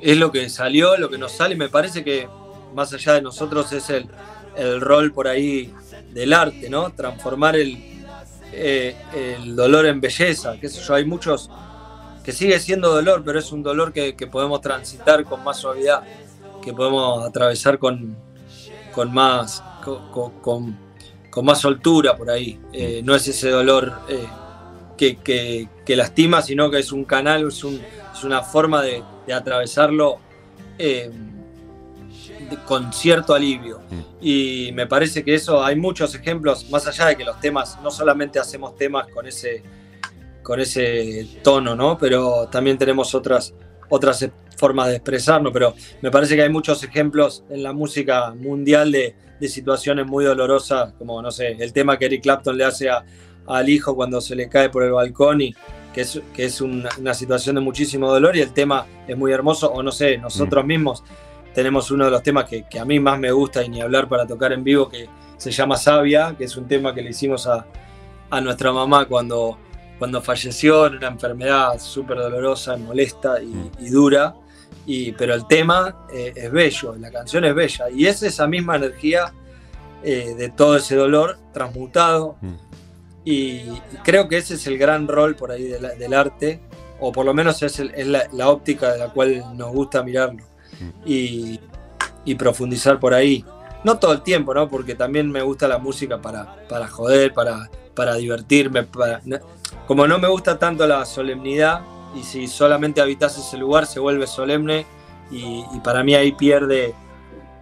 es 0.02 0.18
lo 0.18 0.32
que 0.32 0.50
salió, 0.50 0.98
lo 0.98 1.10
que 1.10 1.18
nos 1.18 1.34
sale, 1.34 1.56
me 1.56 1.70
parece 1.70 2.04
que 2.04 2.28
más 2.74 2.94
allá 2.94 3.14
de 3.14 3.22
nosotros 3.22 3.72
es 3.74 3.90
el, 3.90 4.08
el 4.56 4.82
rol 4.82 5.12
por 5.12 5.28
ahí 5.28 5.74
del 6.12 6.34
arte, 6.34 6.70
¿no? 6.70 6.92
Transformar 6.92 7.56
el, 7.56 7.78
eh, 8.52 8.96
el 9.14 9.56
dolor 9.56 9.86
en 9.86 10.02
belleza, 10.02 10.58
qué 10.60 10.70
sé 10.70 10.82
yo, 10.82 10.96
hay 10.96 11.06
muchos 11.06 11.50
que 12.24 12.32
sigue 12.32 12.60
siendo 12.60 12.94
dolor, 12.94 13.24
pero 13.24 13.40
es 13.40 13.52
un 13.52 13.64
dolor 13.64 13.94
que, 13.94 14.14
podemos 14.32 14.62
transitar 14.62 15.24
con 15.24 15.44
más 15.44 15.58
suavidad, 15.58 16.04
que 16.62 16.74
podemos 16.74 17.26
atravesar 17.26 17.80
con, 17.80 18.16
con 18.94 19.14
más 19.14 19.64
con, 20.42 21.46
más 21.46 21.62
soltura 21.62 22.16
por 22.16 22.30
ahí. 22.30 22.60
Eh, 22.74 23.02
no 23.04 23.16
es 23.16 23.28
ese 23.28 23.50
dolor 23.50 23.94
eh, 24.10 24.28
que, 24.98 25.96
lastima, 25.96 26.42
sino 26.42 26.70
que 26.70 26.80
es 26.80 26.92
un 26.92 27.06
canal, 27.06 27.48
es, 27.48 27.64
una 28.24 28.42
forma 28.44 28.82
de, 28.82 29.04
atravesarlo 29.34 30.18
con 32.58 32.92
cierto 32.94 33.34
alivio. 33.34 33.82
Y 34.22 34.72
me 34.74 34.88
parece 34.88 35.24
que 35.24 35.36
eso, 35.36 35.64
hay 35.64 35.76
muchos 35.76 36.14
ejemplos, 36.16 36.70
más 36.70 36.88
allá 36.88 37.08
de 37.08 37.18
que 37.18 37.24
los 37.24 37.40
temas, 37.40 37.78
no 37.82 37.92
solamente 37.92 38.40
hacemos 38.40 38.76
temas 38.76 39.08
con 39.08 39.26
ese, 39.28 39.64
con 40.44 40.60
ese 40.60 41.28
tono, 41.44 41.76
¿no? 41.76 41.98
Pero 41.98 42.48
también 42.52 42.78
tenemos 42.78 43.14
otras, 43.16 43.54
otras 43.90 44.30
formas 44.58 44.88
de 44.90 44.96
expresarnos, 44.96 45.54
pero 45.54 45.74
me 46.02 46.12
parece 46.12 46.36
que 46.36 46.44
hay 46.44 46.50
muchos 46.50 46.84
ejemplos 46.84 47.44
en 47.50 47.64
la 47.64 47.74
música 47.74 48.34
mundial 48.34 48.92
de, 48.92 49.16
situaciones 49.48 50.06
muy 50.06 50.26
dolorosas, 50.26 50.92
como, 50.98 51.22
no 51.22 51.32
sé, 51.32 51.56
el 51.60 51.72
tema 51.72 51.98
que 51.98 52.08
Eric 52.08 52.24
Clapton 52.24 52.58
le 52.58 52.66
hace 52.66 52.90
al 53.48 53.70
hijo 53.70 53.96
cuando 53.96 54.20
se 54.20 54.36
le 54.36 54.50
cae 54.50 54.70
por 54.70 54.84
el 54.84 54.92
balcón 54.92 55.40
y 55.40 55.56
que 55.94 56.02
es, 56.02 56.22
que 56.36 56.44
es 56.44 56.60
una, 56.60 56.90
una, 57.00 57.14
situación 57.14 57.56
de 57.56 57.62
muchísimo 57.62 58.12
dolor 58.12 58.36
y 58.36 58.42
el 58.42 58.52
tema 58.52 58.86
es 59.08 59.18
muy 59.18 59.32
hermoso, 59.32 59.72
o 59.72 59.82
no 59.82 59.94
sé, 59.94 60.18
nosotros 60.18 60.66
mm. 60.66 60.68
Tenemos 61.54 61.90
uno 61.92 62.06
de 62.06 62.12
los 62.12 62.24
temas 62.24 62.46
que, 62.46 62.80
a 62.80 62.86
mí 62.86 63.00
más 63.00 63.20
me 63.20 63.32
gusta 63.32 63.64
y 63.64 63.70
ni 63.70 63.82
hablar 63.82 64.08
para 64.08 64.26
tocar 64.26 64.54
en 64.54 64.64
vivo, 64.64 64.90
que 64.90 65.10
se 65.38 65.52
llama 65.52 65.78
Sabia, 65.78 66.36
que 66.38 66.44
es 66.46 66.58
un 66.58 66.68
tema 66.68 66.94
que 66.94 67.02
le 67.02 67.10
hicimos 67.10 67.48
a, 67.48 67.66
nuestra 68.42 68.72
mamá 68.72 69.06
cuando, 69.06 69.58
cuando 69.98 70.22
falleció 70.22 70.86
en 70.86 70.98
una 70.98 71.08
enfermedad 71.08 71.80
súper 71.80 72.18
dolorosa, 72.18 72.78
molesta 72.78 73.42
y, 73.42 73.48
mm. 73.48 73.92
dura. 73.92 74.36
Y, 74.86 75.14
pero 75.14 75.34
el 75.34 75.48
tema 75.48 76.06
eh, 76.14 76.34
es 76.36 76.52
bello, 76.52 76.96
la 76.96 77.10
canción 77.12 77.46
es 77.46 77.56
bella. 77.56 77.90
Y 77.90 78.06
es 78.06 78.22
esa 78.22 78.48
misma 78.48 78.76
energía 78.76 79.34
eh, 80.04 80.36
de 80.38 80.50
todo 80.50 80.78
ese 80.78 80.96
dolor 80.96 81.40
transmutado. 81.54 82.38
Mm. 82.42 82.54
Y, 83.26 83.62
creo 84.04 84.28
que 84.28 84.38
ese 84.38 84.54
es 84.56 84.68
el 84.68 84.78
gran 84.78 85.08
rol 85.08 85.36
por 85.36 85.52
ahí 85.52 85.64
del 85.64 86.14
arte, 86.14 86.62
o 87.00 87.12
por 87.12 87.26
lo 87.26 87.34
menos 87.34 87.64
es, 87.64 87.82
la 88.32 88.50
óptica 88.50 88.94
de 88.94 89.00
la 89.00 89.10
cual 89.10 89.58
nos 89.58 89.72
gusta 89.72 90.04
mirarlo 90.04 90.49
y, 91.06 91.60
profundizar 92.38 93.00
por 93.00 93.14
ahí. 93.14 93.44
No 93.84 93.98
todo 93.98 94.14
el 94.14 94.22
tiempo, 94.22 94.54
¿no? 94.54 94.70
Porque 94.70 94.94
también 94.94 95.32
me 95.32 95.42
gusta 95.42 95.68
la 95.68 95.80
música 95.80 96.22
para, 96.22 96.68
para 96.68 96.88
joder, 96.88 97.34
para, 97.34 97.70
para 97.96 98.16
divertirme. 98.16 98.84
Para, 98.84 99.22
como 99.88 100.08
no 100.08 100.20
me 100.20 100.28
gusta 100.28 100.60
tanto 100.60 100.86
la 100.86 101.06
solemnidad, 101.06 101.82
y 102.16 102.24
si 102.24 102.48
solamente 102.48 103.02
habitas 103.02 103.38
ese 103.38 103.58
lugar 103.58 103.86
se 103.86 104.00
vuelve 104.00 104.28
solemne, 104.28 104.86
y, 105.32 105.64
para 105.84 106.04
mí 106.04 106.16
ahí 106.16 106.32
pierde, 106.32 106.94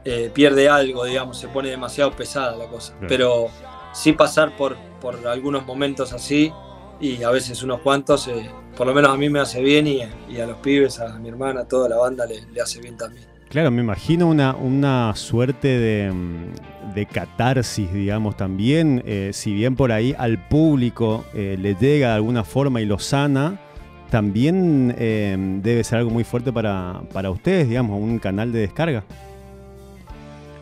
eh, 0.06 0.32
pierde 0.34 0.70
algo, 0.70 1.06
digamos, 1.06 1.38
se 1.38 1.48
pone 1.48 1.70
demasiado 1.70 2.12
pesada 2.12 2.56
la 2.56 2.66
cosa. 2.68 2.94
Pero 3.08 3.48
sí 3.94 4.14
pasar 4.14 4.56
por, 4.58 4.76
por 5.00 5.28
algunos 5.28 5.66
momentos 5.66 6.14
así, 6.14 6.52
y 7.00 7.24
a 7.24 7.30
veces 7.30 7.62
unos 7.63 7.82
cuantos, 7.82 8.27
eh, 8.27 8.50
por 8.75 8.88
lo 8.88 8.94
menos 8.94 9.12
a 9.12 9.18
mí 9.18 9.30
me 9.30 9.39
hace 9.39 9.62
bien 9.62 9.88
y, 9.88 10.01
a 10.01 10.46
los 10.46 10.58
pibes, 10.58 11.00
a 11.00 11.18
mi 11.20 11.30
hermana, 11.30 11.62
a 11.62 11.68
toda 11.68 11.89
la 11.89 11.98
banda 11.98 12.25
le, 12.25 12.62
hace 12.62 12.82
bien 12.82 12.98
también. 12.98 13.25
Claro, 13.50 13.72
me 13.72 13.82
imagino 13.82 14.27
una, 14.27 14.56
una 14.56 15.16
suerte 15.16 15.68
de, 15.68 16.12
de 16.94 17.06
catarsis, 17.06 17.92
digamos, 17.94 18.36
también, 18.36 19.04
eh, 19.06 19.32
si 19.34 19.54
bien 19.54 19.75
por 19.75 19.92
ahí 19.92 20.13
al 20.18 20.48
público 20.50 21.24
eh, 21.34 21.56
le 21.58 21.75
llega 21.75 22.10
de 22.10 22.16
alguna 22.16 22.44
forma 22.44 22.82
y 22.82 22.86
lo 22.86 23.00
sana, 23.00 23.62
también 24.10 24.88
debe 25.62 25.84
ser 25.84 26.00
algo 26.00 26.12
muy 26.12 26.24
fuerte 26.24 26.54
para, 26.54 27.01
para 27.12 27.30
ustedes, 27.30 27.68
digamos, 27.68 28.01
un 28.01 28.20
canal 28.20 28.54
de 28.54 28.60
descarga. 28.60 29.04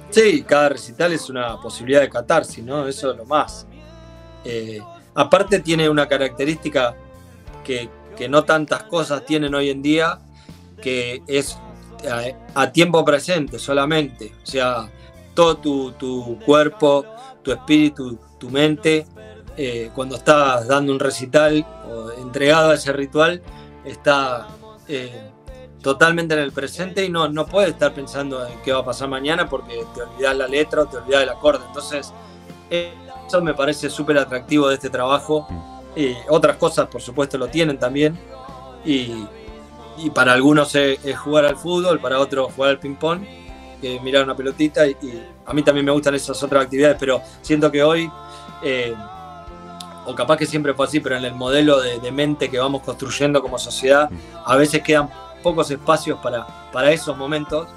Sí, 0.09 0.41
cada 0.41 0.69
recital 0.69 1.13
es 1.13 1.29
una 1.29 1.61
posibilidad 1.61 2.01
de 2.01 2.09
catarsis, 2.09 2.63
¿no? 2.63 2.87
Eso 2.87 3.11
es 3.11 3.17
lo 3.17 3.25
más. 3.25 3.67
Aparte 5.15 5.59
tiene 5.59 5.89
una 5.89 6.07
característica 6.07 6.95
que, 7.63 7.89
que 8.15 8.29
no 8.29 8.43
tantas 8.43 8.83
cosas 8.83 9.25
tienen 9.25 9.55
hoy 9.55 9.69
en 9.69 9.81
día, 9.81 10.19
que 10.81 11.23
es 11.27 11.57
a, 12.53 12.71
tiempo 12.71 13.03
presente 13.03 13.59
solamente. 13.59 14.33
O 14.43 14.45
sea, 14.45 14.89
todo 15.33 15.57
tu, 15.93 16.39
cuerpo, 16.45 17.05
tu 17.41 17.51
espíritu, 17.51 18.19
tu 18.37 18.49
mente, 18.49 19.05
eh, 19.57 19.89
cuando 19.93 20.17
estás 20.17 20.67
dando 20.67 20.91
un 20.91 20.99
recital 20.99 21.65
o 21.89 22.11
entregado 22.21 22.71
a 22.71 22.75
ese 22.75 22.91
ritual, 22.93 23.41
está 23.83 24.47
eh, 24.87 25.31
totalmente 25.81 26.33
en 26.33 26.41
el 26.41 26.51
presente 26.51 27.05
y 27.05 27.09
no, 27.09 27.29
no 27.29 27.45
puedes 27.45 27.71
estar 27.71 27.93
pensando 27.93 28.45
en 28.45 28.59
qué 28.61 28.73
va 28.73 28.79
a 28.79 28.85
pasar 28.85 29.07
mañana 29.07 29.47
porque 29.47 29.83
te 29.93 30.01
olvidas 30.01 30.35
la 30.35 30.47
letra 30.47 30.81
o 30.81 30.85
te 30.87 30.97
olvidas 30.97 31.23
el 31.23 31.29
acorde. 31.29 31.63
Entonces, 31.67 32.11
eso 33.27 33.41
me 33.41 33.53
parece 33.53 33.89
súper 33.89 34.17
atractivo 34.17 34.67
de 34.69 34.75
este 34.75 34.89
trabajo 34.89 35.47
mm 35.49 35.75
otras 36.29 36.57
cosas, 36.57 36.87
por 36.87 37.01
supuesto, 37.01 37.37
lo 37.37 37.47
tienen 37.47 37.77
también. 37.77 38.17
Y, 38.83 39.27
para 40.13 40.33
algunos 40.33 40.75
es, 40.75 40.99
jugar 41.17 41.45
al 41.45 41.55
fútbol, 41.55 41.99
para 41.99 42.19
otros 42.19 42.53
jugar 42.53 42.71
al 42.71 42.79
ping-pong, 42.79 43.21
que 43.81 43.99
mirar 44.01 44.23
una 44.23 44.35
pelotita. 44.35 44.85
Y, 44.87 44.95
a 45.45 45.53
mí 45.53 45.63
también 45.63 45.85
me 45.85 45.91
gustan 45.91 46.15
esas 46.15 46.41
otras 46.43 46.63
actividades, 46.63 46.97
pero 46.99 47.21
siento 47.41 47.71
que 47.71 47.83
hoy, 47.83 48.09
eh, 48.61 48.93
o 50.05 50.13
capaz 50.13 50.37
que 50.37 50.45
siempre 50.45 50.73
fue 50.73 50.85
así, 50.85 50.99
pero 50.99 51.17
en 51.17 51.25
el 51.25 51.33
modelo 51.33 51.79
de, 51.79 52.11
mente 52.11 52.49
que 52.49 52.59
vamos 52.59 52.81
construyendo 52.81 53.41
como 53.41 53.57
sociedad, 53.57 54.09
a 54.45 54.55
veces 54.55 54.81
quedan 54.81 55.09
pocos 55.41 55.71
espacios 55.71 56.19
para, 56.21 56.45
para 56.71 56.91
esos 56.91 57.15
momentos. 57.17 57.67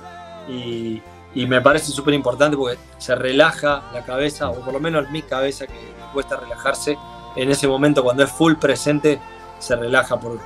Y, 0.48 1.00
y 1.34 1.46
me 1.46 1.60
parece 1.60 1.92
súper 1.92 2.14
importante 2.14 2.56
porque 2.56 2.78
se 2.98 3.14
relaja 3.14 3.82
la 3.92 4.04
cabeza, 4.04 4.50
o 4.50 4.60
por 4.60 4.72
lo 4.72 4.80
menos 4.80 5.10
mi 5.10 5.22
cabeza 5.22 5.66
que 5.66 5.74
cuesta 6.12 6.36
relajarse, 6.36 6.96
en 7.36 7.50
ese 7.50 7.68
momento 7.68 8.02
cuando 8.02 8.24
es 8.24 8.30
full 8.30 8.54
presente 8.54 9.20
se 9.58 9.76
relaja 9.76 10.18
por, 10.18 10.38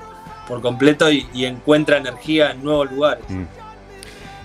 por 0.48 0.60
completo 0.60 1.10
y, 1.10 1.26
encuentra 1.44 1.98
energía 1.98 2.50
en 2.50 2.64
nuevos 2.64 2.90
lugares. 2.90 3.24
Mm. 3.28 3.44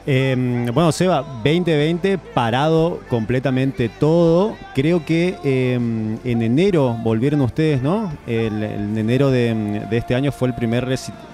Em, 0.09 0.65
bueno, 0.73 0.93
Seba, 0.93 1.21
2020 1.43 2.17
parado 2.17 3.01
completamente 3.09 3.89
todo. 3.89 4.55
Creo 4.73 5.03
que 5.03 5.35
em, 5.43 6.17
en 6.23 6.41
enero 6.41 6.95
volvieron 7.03 7.41
ustedes, 7.41 7.81
¿no? 7.81 8.13
El, 8.25 8.63
enero 8.97 9.31
de, 9.31 9.85
este 9.91 10.15
año 10.15 10.31
fue 10.31 10.47
el 10.47 10.55
primer 10.55 10.87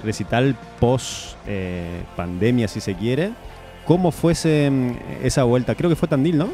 recital 0.04 0.56
post 0.80 1.36
eh, 1.46 2.02
pandemia, 2.16 2.68
si 2.68 2.82
se 2.82 2.96
quiere. 2.96 3.34
¿Cómo 3.86 4.12
fue 4.12 4.34
em, 4.44 4.98
esa 5.22 5.44
vuelta? 5.44 5.76
Creo 5.76 5.90
que 5.90 5.96
fue 5.96 6.08
Tandil, 6.08 6.38
¿no? 6.38 6.50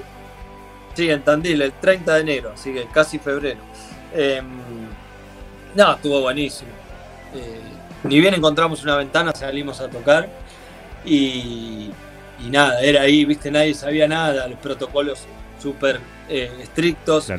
Sí, 0.96 1.10
en 1.10 1.22
Tandil, 1.22 1.62
el 1.62 1.74
30 1.74 2.16
de 2.16 2.22
enero, 2.22 2.52
así 2.54 2.74
que 2.74 2.86
casi 2.86 3.20
febrero. 3.20 3.60
Em, 4.14 4.46
no, 5.76 5.94
estuvo 5.94 6.22
buenísimo. 6.22 6.72
Eh, 7.36 7.60
ni 8.04 8.20
bien 8.20 8.34
encontramos 8.34 8.84
una 8.84 8.96
ventana, 8.96 9.34
salimos 9.34 9.80
a 9.82 9.90
tocar 9.90 10.28
y, 11.06 11.92
nada, 12.50 12.82
era 12.82 13.04
ahí, 13.04 13.26
viste, 13.26 13.52
nadie 13.52 13.74
sabía 13.76 14.08
nada, 14.08 14.48
los 14.48 14.58
protocolos 14.60 15.26
súper 15.62 16.00
eh, 16.28 16.52
estrictos, 16.62 17.32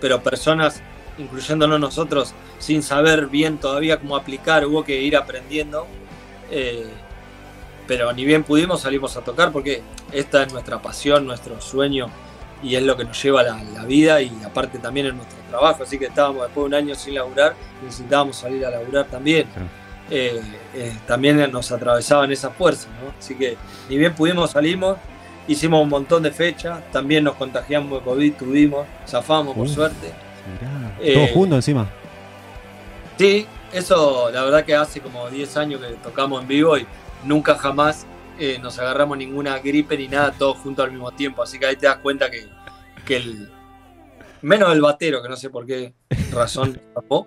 pero 0.00 0.20
personas, 0.22 0.82
incluyéndonos 1.16 1.80
nosotros, 1.80 2.34
sin 2.58 2.82
saber 2.82 3.28
bien 3.28 3.56
todavía 3.56 3.98
cómo 3.98 4.16
aplicar, 4.16 4.66
hubo 4.66 4.84
que 4.84 5.00
ir 5.00 5.16
aprendiendo. 5.16 5.86
Pero 7.88 8.12
ni 8.12 8.24
bien 8.24 8.44
pudimos, 8.44 8.82
salimos 8.82 9.16
a 9.16 9.22
tocar 9.22 9.50
porque 9.50 9.82
esta 10.12 10.44
es 10.44 10.52
nuestra 10.52 10.80
pasión, 10.80 11.26
nuestro 11.26 11.60
sueño 11.60 12.08
y 12.62 12.76
es 12.76 12.82
lo 12.82 12.96
que 12.96 13.04
nos 13.04 13.20
lleva 13.20 13.42
la, 13.42 13.62
la 13.74 13.84
vida 13.84 14.20
y 14.20 14.30
aparte 14.44 14.78
también 14.78 15.06
es 15.06 15.14
nuestro 15.14 15.38
trabajo, 15.48 15.82
así 15.82 15.98
que 15.98 16.06
estábamos 16.06 16.42
después 16.42 16.64
de 16.64 16.66
un 16.66 16.74
año 16.74 16.94
sin 16.94 17.14
laburar, 17.14 17.54
necesitábamos 17.82 18.36
salir 18.36 18.64
a 18.66 18.70
laburar 18.70 19.06
también. 19.06 19.46
Eh, 20.10 20.40
eh, 20.74 20.96
también 21.06 21.50
nos 21.52 21.70
atravesaban 21.70 22.32
esas 22.32 22.54
fuerzas, 22.54 22.88
¿no? 23.02 23.12
Así 23.18 23.34
que 23.34 23.56
ni 23.90 23.98
bien 23.98 24.14
pudimos 24.14 24.52
salimos, 24.52 24.96
hicimos 25.46 25.82
un 25.82 25.88
montón 25.90 26.22
de 26.22 26.30
fechas, 26.30 26.80
también 26.90 27.24
nos 27.24 27.34
contagiamos 27.34 27.98
de 27.98 28.04
COVID, 28.04 28.34
tuvimos, 28.34 28.86
zafamos 29.06 29.54
por 29.54 29.68
suerte. 29.68 30.12
Eh, 31.00 31.14
Todos 31.14 31.30
juntos 31.30 31.56
encima. 31.56 31.88
Sí, 33.18 33.46
eso 33.72 34.30
la 34.32 34.44
verdad 34.44 34.64
que 34.64 34.74
hace 34.74 35.00
como 35.00 35.28
10 35.28 35.56
años 35.58 35.80
que 35.80 35.88
tocamos 35.96 36.40
en 36.40 36.48
vivo 36.48 36.78
y 36.78 36.86
nunca 37.24 37.56
jamás 37.56 38.06
eh, 38.38 38.58
nos 38.62 38.78
agarramos 38.78 39.18
ninguna 39.18 39.58
gripe 39.58 39.98
ni 39.98 40.06
nada 40.06 40.30
todos 40.30 40.58
juntos 40.58 40.84
al 40.84 40.92
mismo 40.92 41.10
tiempo. 41.10 41.42
Así 41.42 41.58
que 41.58 41.66
ahí 41.66 41.76
te 41.76 41.86
das 41.86 41.98
cuenta 41.98 42.30
que, 42.30 42.46
que 43.04 43.16
el. 43.16 43.50
Menos 44.40 44.72
el 44.72 44.80
batero, 44.80 45.20
que 45.20 45.28
no 45.28 45.36
sé 45.36 45.50
por 45.50 45.66
qué 45.66 45.94
razón 46.30 46.80
tapó. 46.94 47.26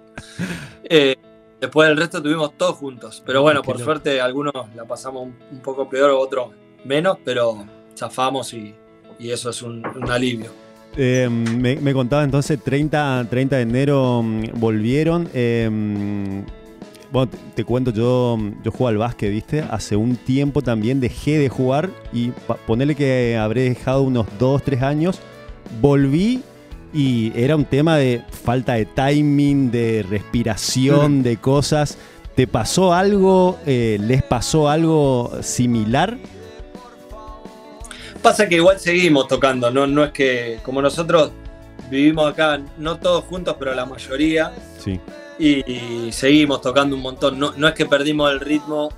Eh, 0.85 1.17
después 1.59 1.89
del 1.89 1.97
resto 1.97 2.21
tuvimos 2.21 2.57
todos 2.57 2.77
juntos. 2.77 3.21
Pero 3.25 3.41
bueno, 3.41 3.61
por 3.61 3.77
suerte 3.79 4.21
algunos 4.21 4.53
la 4.75 4.85
pasamos 4.85 5.29
un, 5.51 5.59
poco 5.59 5.89
peor, 5.89 6.11
otros 6.11 6.51
menos, 6.85 7.17
pero 7.25 7.65
zafamos 7.97 8.53
y, 8.53 8.73
y 9.19 9.31
eso 9.31 9.49
es 9.49 9.61
un, 9.61 9.83
alivio. 10.09 10.51
Eh, 10.95 11.29
me, 11.29 11.93
contaba 11.93 12.23
entonces 12.23 12.61
30, 12.63 13.27
30 13.29 13.55
de 13.57 13.61
enero 13.61 14.21
mm, 14.23 14.43
volvieron. 14.53 15.29
Bueno, 17.11 17.29
te, 17.55 17.65
cuento, 17.65 17.91
yo, 17.91 18.37
yo 18.63 18.71
juego 18.71 18.87
al 18.87 18.97
básquet, 18.97 19.29
¿viste? 19.29 19.65
Hace 19.69 19.97
un 19.97 20.15
tiempo 20.15 20.61
también 20.61 21.01
dejé 21.01 21.37
de 21.37 21.49
jugar 21.49 21.89
y 22.13 22.31
ponerle 22.65 22.95
que 22.95 23.35
habré 23.35 23.63
dejado 23.63 24.03
unos 24.03 24.27
2, 24.39 24.63
3 24.63 24.81
años. 24.81 25.19
Volví 25.81 26.41
y 26.93 27.33
era 27.35 27.57
un 27.57 27.65
tema 27.65 27.97
de 27.97 28.21
falta 28.43 28.75
de 28.75 28.85
timing, 28.85 29.71
de 29.71 30.05
respiración, 30.09 31.21
de 31.21 31.35
cosas. 31.35 31.97
¿Te 32.35 32.47
pasó 32.47 32.93
algo? 32.93 33.59
Eh, 33.65 33.97
¿Les 33.99 34.23
pasó 34.23 34.69
algo 34.69 35.33
similar? 35.41 36.17
Pasa 38.21 38.47
que 38.47 38.55
igual 38.55 38.79
seguimos 38.79 39.27
tocando, 39.27 39.69
¿no? 39.69 39.85
no 39.85 40.05
es 40.05 40.11
que 40.11 40.59
como 40.63 40.81
nosotros 40.81 41.31
vivimos 41.89 42.31
acá, 42.31 42.61
no 42.77 42.97
todos 42.99 43.25
juntos, 43.25 43.57
pero 43.59 43.75
la 43.75 43.85
mayoría. 43.85 44.53
Sí 44.77 44.97
y, 45.41 46.11
seguimos 46.11 46.61
tocando 46.61 46.95
un 46.95 47.01
montón. 47.01 47.39
No, 47.39 47.53
no 47.55 47.67
es 47.67 47.73
que 47.73 47.85
perdimos 47.85 48.31
el 48.31 48.39
ritmo. 48.39 48.89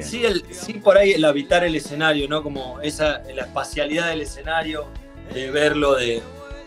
Sí, 0.00 0.24
el, 0.24 0.44
sí, 0.50 0.74
por 0.74 0.96
ahí 0.96 1.12
el 1.12 1.24
habitar 1.24 1.64
el 1.64 1.74
escenario, 1.74 2.28
¿no? 2.28 2.42
Como 2.42 2.80
esa, 2.80 3.22
la 3.34 3.42
espacialidad 3.42 4.08
del 4.08 4.22
escenario, 4.22 4.86
de 5.32 5.50
verlo, 5.50 5.94
de, 5.94 6.22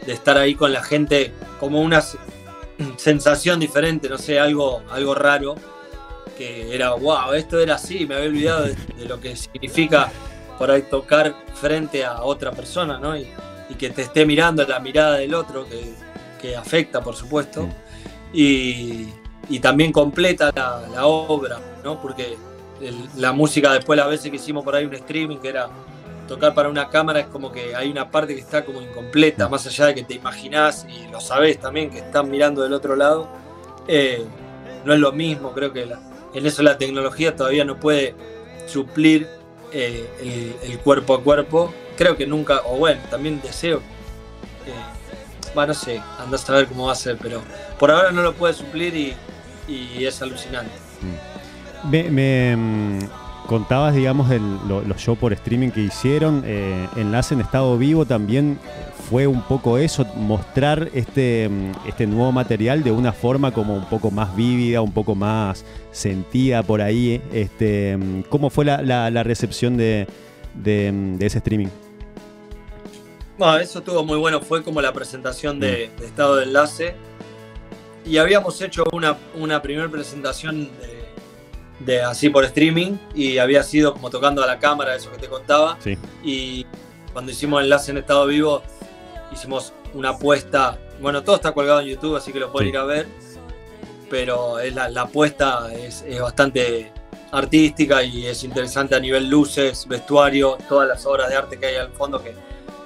estar 0.08 0.38
ahí 0.38 0.53
con 0.53 0.72
la 0.72 0.84
gente, 0.84 1.32
como 1.60 1.82
una 1.82 2.03
sensación 2.98 3.60
diferente, 3.60 4.10
no 4.10 4.17
sé, 4.17 4.39
algo, 4.39 4.84
algo 4.91 5.15
raro, 5.15 5.55
que 6.38 6.75
era, 6.75 6.94
wow, 6.94 7.34
esto 7.34 7.60
era 7.60 7.75
así, 7.75 8.05
me 8.05 8.15
había 8.15 8.27
olvidado 8.27 8.65
de, 8.65 9.05
lo 9.08 9.20
que 9.20 9.36
significa 9.36 10.12
por 10.60 10.70
ahí 10.70 10.84
tocar 10.84 11.36
frente 11.55 12.05
a 12.05 12.22
otra 12.22 12.51
persona, 12.51 13.00
¿no? 13.00 13.17
Y, 13.17 13.27
que 13.79 13.89
te 13.89 14.03
esté 14.03 14.25
mirando 14.25 14.65
la 14.65 14.79
mirada 14.79 15.17
del 15.17 15.34
otro, 15.34 15.67
que, 15.67 15.94
que 16.41 16.55
afecta, 16.55 17.01
por 17.01 17.15
supuesto 17.15 17.67
y, 18.36 19.60
también 19.60 19.92
completa 19.92 20.51
la, 20.56 21.06
obra, 21.06 21.60
¿no? 21.84 22.01
Porque 22.01 22.38
la 23.18 23.32
música 23.32 23.72
después 23.74 23.98
las 23.98 24.10
veces 24.10 24.30
que 24.30 24.36
hicimos 24.36 24.63
por 24.63 24.75
ahí 24.75 24.86
un 24.86 24.94
streaming 24.94 25.38
que 25.38 25.50
era 25.50 25.70
tocar 26.27 26.54
para 26.54 26.70
una 26.70 26.89
cámara 26.89 27.22
es 27.22 27.27
como 27.27 27.51
que 27.51 27.75
hay 27.75 27.89
una 27.89 28.10
parte 28.12 28.36
que 28.36 28.42
está 28.42 28.65
como 28.65 28.82
incompleta, 28.82 29.48
más 29.48 29.65
allá 29.68 29.88
de 29.88 29.96
que 29.96 30.04
te 30.04 30.15
imaginás 30.15 30.86
y 30.89 31.10
lo 31.12 31.22
sabés 31.22 31.60
también 31.60 31.89
que 31.89 32.00
están 32.00 32.30
mirando 32.30 32.63
del 32.63 32.74
otro 32.74 32.96
lado, 32.96 33.30
eh, 33.88 34.25
no 34.84 34.94
es 34.94 35.00
lo 35.00 35.12
mismo, 35.12 35.54
creo 35.54 35.72
que 35.72 35.88
en 36.34 36.46
eso 36.46 36.63
la 36.63 36.77
tecnología 36.77 37.36
todavía 37.36 37.63
no 37.63 37.80
puede 37.80 38.15
suplir 38.65 39.27
eh, 39.72 40.60
el, 40.63 40.80
cuerpo 40.80 41.13
a 41.13 41.24
cuerpo, 41.24 41.72
creo 41.96 42.18
que 42.18 42.25
nunca, 42.25 42.62
o 42.65 42.77
bueno, 42.77 43.01
también 43.10 43.39
deseo 43.42 43.82
no 45.55 45.74
sé, 45.74 46.01
andás 46.19 46.43
a 46.43 46.47
saber 46.47 46.67
cómo 46.67 46.88
va 46.88 46.91
a 46.91 46.95
ser, 46.95 47.17
pero 47.21 47.41
por 47.79 47.91
ahora 47.91 48.12
no 48.12 48.21
lo 48.21 48.33
puede 48.33 48.53
suplir 48.53 48.95
y, 48.95 49.15
es 50.03 50.21
alucinante. 50.21 50.71
Mm. 51.01 51.89
Me, 52.13 52.56
mm, 52.56 52.99
contabas, 53.47 53.95
digamos, 53.95 54.30
los 54.30 54.97
shows 54.97 55.17
por 55.17 55.34
streaming 55.34 55.69
que 55.69 55.82
hicieron, 55.82 56.43
eh, 56.45 56.88
Enlace 56.95 57.34
en 57.34 57.41
Estado 57.41 57.77
Vivo 57.77 58.06
también 58.06 58.60
fue 59.10 59.27
un 59.27 59.41
poco 59.43 59.77
eso, 59.77 60.06
mostrar 60.15 60.89
este, 60.93 61.49
mm, 61.49 61.88
este 61.88 62.08
nuevo 62.08 62.32
material 62.32 62.84
de 62.84 62.91
una 62.91 63.13
forma 63.13 63.51
como 63.51 63.75
un 63.75 63.86
poco 63.86 64.12
más 64.12 64.36
vívida, 64.36 64.82
un 64.82 64.91
poco 64.91 65.15
más 65.15 65.65
sentida 65.91 66.63
por 66.63 66.82
ahí. 66.82 67.21
Este, 67.34 67.97
¿Cómo 68.30 68.49
fue 68.49 68.65
la, 68.65 69.23
recepción 69.23 69.77
de 69.77 70.08
ese 71.19 71.38
streaming? 71.38 71.69
Bueno, 73.38 73.58
eso 73.58 73.80
estuvo 73.80 74.04
muy 74.06 74.17
bueno, 74.17 74.39
fue 74.39 74.63
como 74.63 74.82
la 74.82 74.93
presentación 74.93 75.60
de, 75.60 75.91
estado 76.02 76.38
de 76.38 76.43
enlace. 76.43 76.95
Y 78.06 78.17
habíamos 78.17 78.62
hecho 78.62 78.84
una, 78.93 79.17
una 79.36 79.62
primera 79.62 79.89
presentación 79.89 80.69
de, 81.80 82.02
así 82.02 82.30
por 82.30 82.45
streaming 82.45 82.93
y 83.13 83.38
había 83.39 83.62
sido 83.63 83.93
como 83.93 84.10
tocando 84.10 84.41
a 84.41 84.48
la 84.48 84.60
cámara, 84.60 84.95
eso 84.95 85.12
que 85.12 85.17
te 85.17 85.28
contaba. 85.28 85.78
Y 86.24 86.65
cuando 87.12 87.32
hicimos 87.32 87.62
enlace 87.62 87.91
en 87.91 87.98
estado 87.98 88.26
vivo, 88.28 88.63
hicimos 89.34 89.74
una 89.93 90.10
apuesta. 90.10 90.78
Bueno, 91.02 91.21
todo 91.24 91.36
está 91.36 91.52
colgado 91.52 91.82
en 91.82 91.88
YouTube, 91.88 92.15
así 92.15 92.32
que 92.32 92.39
lo 92.39 92.52
pueden 92.52 92.69
ir 92.69 92.78
a 92.78 92.86
ver. 92.86 93.08
Pero 94.10 94.60
la, 94.71 94.88
la 94.88 95.02
apuesta 95.02 95.74
es, 95.74 96.04
es 96.08 96.21
bastante 96.21 96.93
artística 97.32 98.02
y 98.02 98.28
es 98.28 98.45
interesante 98.45 98.95
a 98.95 99.00
nivel 99.00 99.28
luces, 99.28 99.86
vestuario, 99.88 100.58
todas 100.69 100.88
las 100.88 101.06
obras 101.06 101.28
de 101.28 101.36
arte 101.36 101.60
que 101.60 101.65
hay 101.65 101.76
al 101.76 101.89
fondo 101.89 102.24
que 102.24 102.34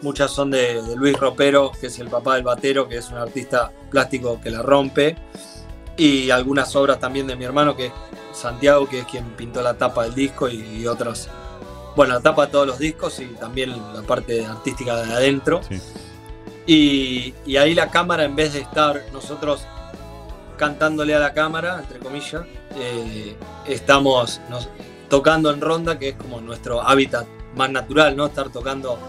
Muchas 0.01 0.31
son 0.31 0.51
de, 0.51 0.81
Luis 0.95 1.17
Ropero, 1.19 1.71
que 1.79 1.87
es 1.87 1.99
el 1.99 2.07
papá 2.07 2.35
del 2.35 2.43
batero, 2.43 2.87
que 2.87 2.97
es 2.97 3.09
un 3.09 3.17
artista 3.17 3.71
plástico 3.89 4.39
que 4.41 4.49
la 4.49 4.61
rompe. 4.61 5.17
Y 5.97 6.29
algunas 6.31 6.73
obras 6.75 6.99
también 6.99 7.27
de 7.27 7.35
mi 7.35 7.43
hermano, 7.43 7.75
que 7.75 7.87
es 7.87 7.93
Santiago, 8.31 8.87
que 8.87 8.99
es 8.99 9.05
quien 9.05 9.25
pintó 9.31 9.61
la 9.61 9.73
tapa 9.73 10.03
del 10.03 10.15
disco 10.15 10.47
y, 10.47 10.87
otras. 10.87 11.29
Bueno, 11.95 12.13
la 12.13 12.21
tapa 12.21 12.45
de 12.45 12.51
todos 12.53 12.67
los 12.67 12.79
discos 12.79 13.19
y 13.19 13.25
también 13.35 13.71
la 13.93 14.01
parte 14.03 14.45
artística 14.45 14.95
de 15.03 15.13
adentro. 15.13 15.59
Y, 16.65 17.33
ahí 17.57 17.73
la 17.73 17.89
cámara, 17.89 18.23
en 18.23 18.35
vez 18.35 18.53
de 18.53 18.61
estar 18.61 19.03
nosotros 19.11 19.63
cantándole 20.55 21.13
a 21.13 21.19
la 21.19 21.33
cámara, 21.33 21.79
entre 21.79 21.99
comillas, 21.99 22.43
eh, 22.77 23.35
estamos 23.65 24.39
tocando 25.09 25.51
en 25.51 25.59
ronda, 25.59 25.99
que 25.99 26.09
es 26.09 26.15
como 26.15 26.39
nuestro 26.39 26.81
hábitat 26.81 27.27
más 27.55 27.69
natural, 27.71 28.15
¿no? 28.15 28.27
Estar 28.27 28.49
tocando 28.49 28.99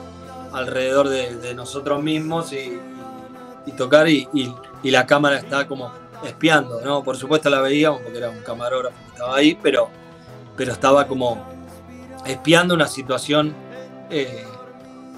alrededor 0.52 1.08
de, 1.08 1.54
nosotros 1.54 2.02
mismos 2.02 2.52
y, 2.52 2.78
tocar 3.76 4.08
y, 4.08 4.28
la 4.82 5.06
cámara 5.06 5.36
está 5.36 5.66
como 5.66 5.92
espiando, 6.24 6.80
¿no? 6.82 7.02
Por 7.02 7.16
supuesto 7.16 7.48
la 7.50 7.60
veíamos 7.60 8.02
porque 8.02 8.18
era 8.18 8.30
un 8.30 8.40
camarógrafo 8.40 8.96
que 9.04 9.10
estaba 9.12 9.36
ahí, 9.36 9.58
pero, 9.62 9.88
pero 10.56 10.72
estaba 10.72 11.06
como 11.06 11.44
espiando 12.26 12.74
una 12.74 12.86
situación 12.86 13.54
eh, 14.10 14.44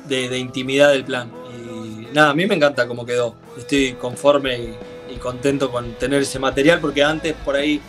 de, 0.07 0.39
intimidad 0.39 0.91
del 0.91 1.05
plan. 1.05 1.31
Y 1.51 2.07
nada, 2.13 2.31
a 2.31 2.35
mí 2.35 2.47
me 2.47 2.55
encanta 2.55 2.87
cómo 2.87 3.07
quedó. 3.07 3.35
Estoy 3.57 3.95
conforme 3.95 4.59
y, 4.59 5.17
contento 5.19 5.71
con 5.71 5.93
tener 5.93 6.23
ese 6.23 6.39
material 6.39 6.81
porque 6.81 7.05
antes 7.05 7.35
por 7.45 7.55
ahí 7.55 7.81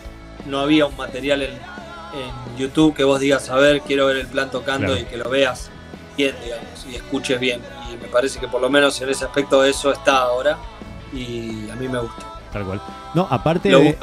no 0.45 0.59
había 0.59 0.85
un 0.85 0.95
material 0.97 1.41
en, 1.43 1.73
YouTube 2.59 2.93
que 2.93 3.03
vos 3.03 3.19
digas, 3.19 3.49
a 3.49 3.55
ver, 3.55 3.81
quiero 3.81 4.05
ver 4.05 4.17
el 4.17 4.27
plan 4.27 4.51
tocando 4.51 4.95
y 4.95 5.05
que 5.05 5.17
lo 5.17 5.27
veas 5.31 5.71
bien, 6.15 6.35
digamos, 6.43 6.85
y 6.89 6.95
escuches 6.95 7.39
bien. 7.39 7.61
Y 7.91 7.97
me 7.97 8.07
parece 8.07 8.39
que 8.39 8.47
por 8.47 8.61
lo 8.61 8.69
menos 8.69 8.99
en 9.01 9.09
ese 9.09 9.25
aspecto 9.25 9.63
eso 9.63 9.91
está 9.91 10.17
ahora 10.17 10.57
y 11.11 11.69
a 11.69 11.75
mí 11.75 11.87
me 11.87 11.99
gusta. 11.99 12.25
Tal 12.51 12.65
cual. 12.65 12.81
No, 13.13 13.27
aparte 13.29 13.69
de... 13.69 13.97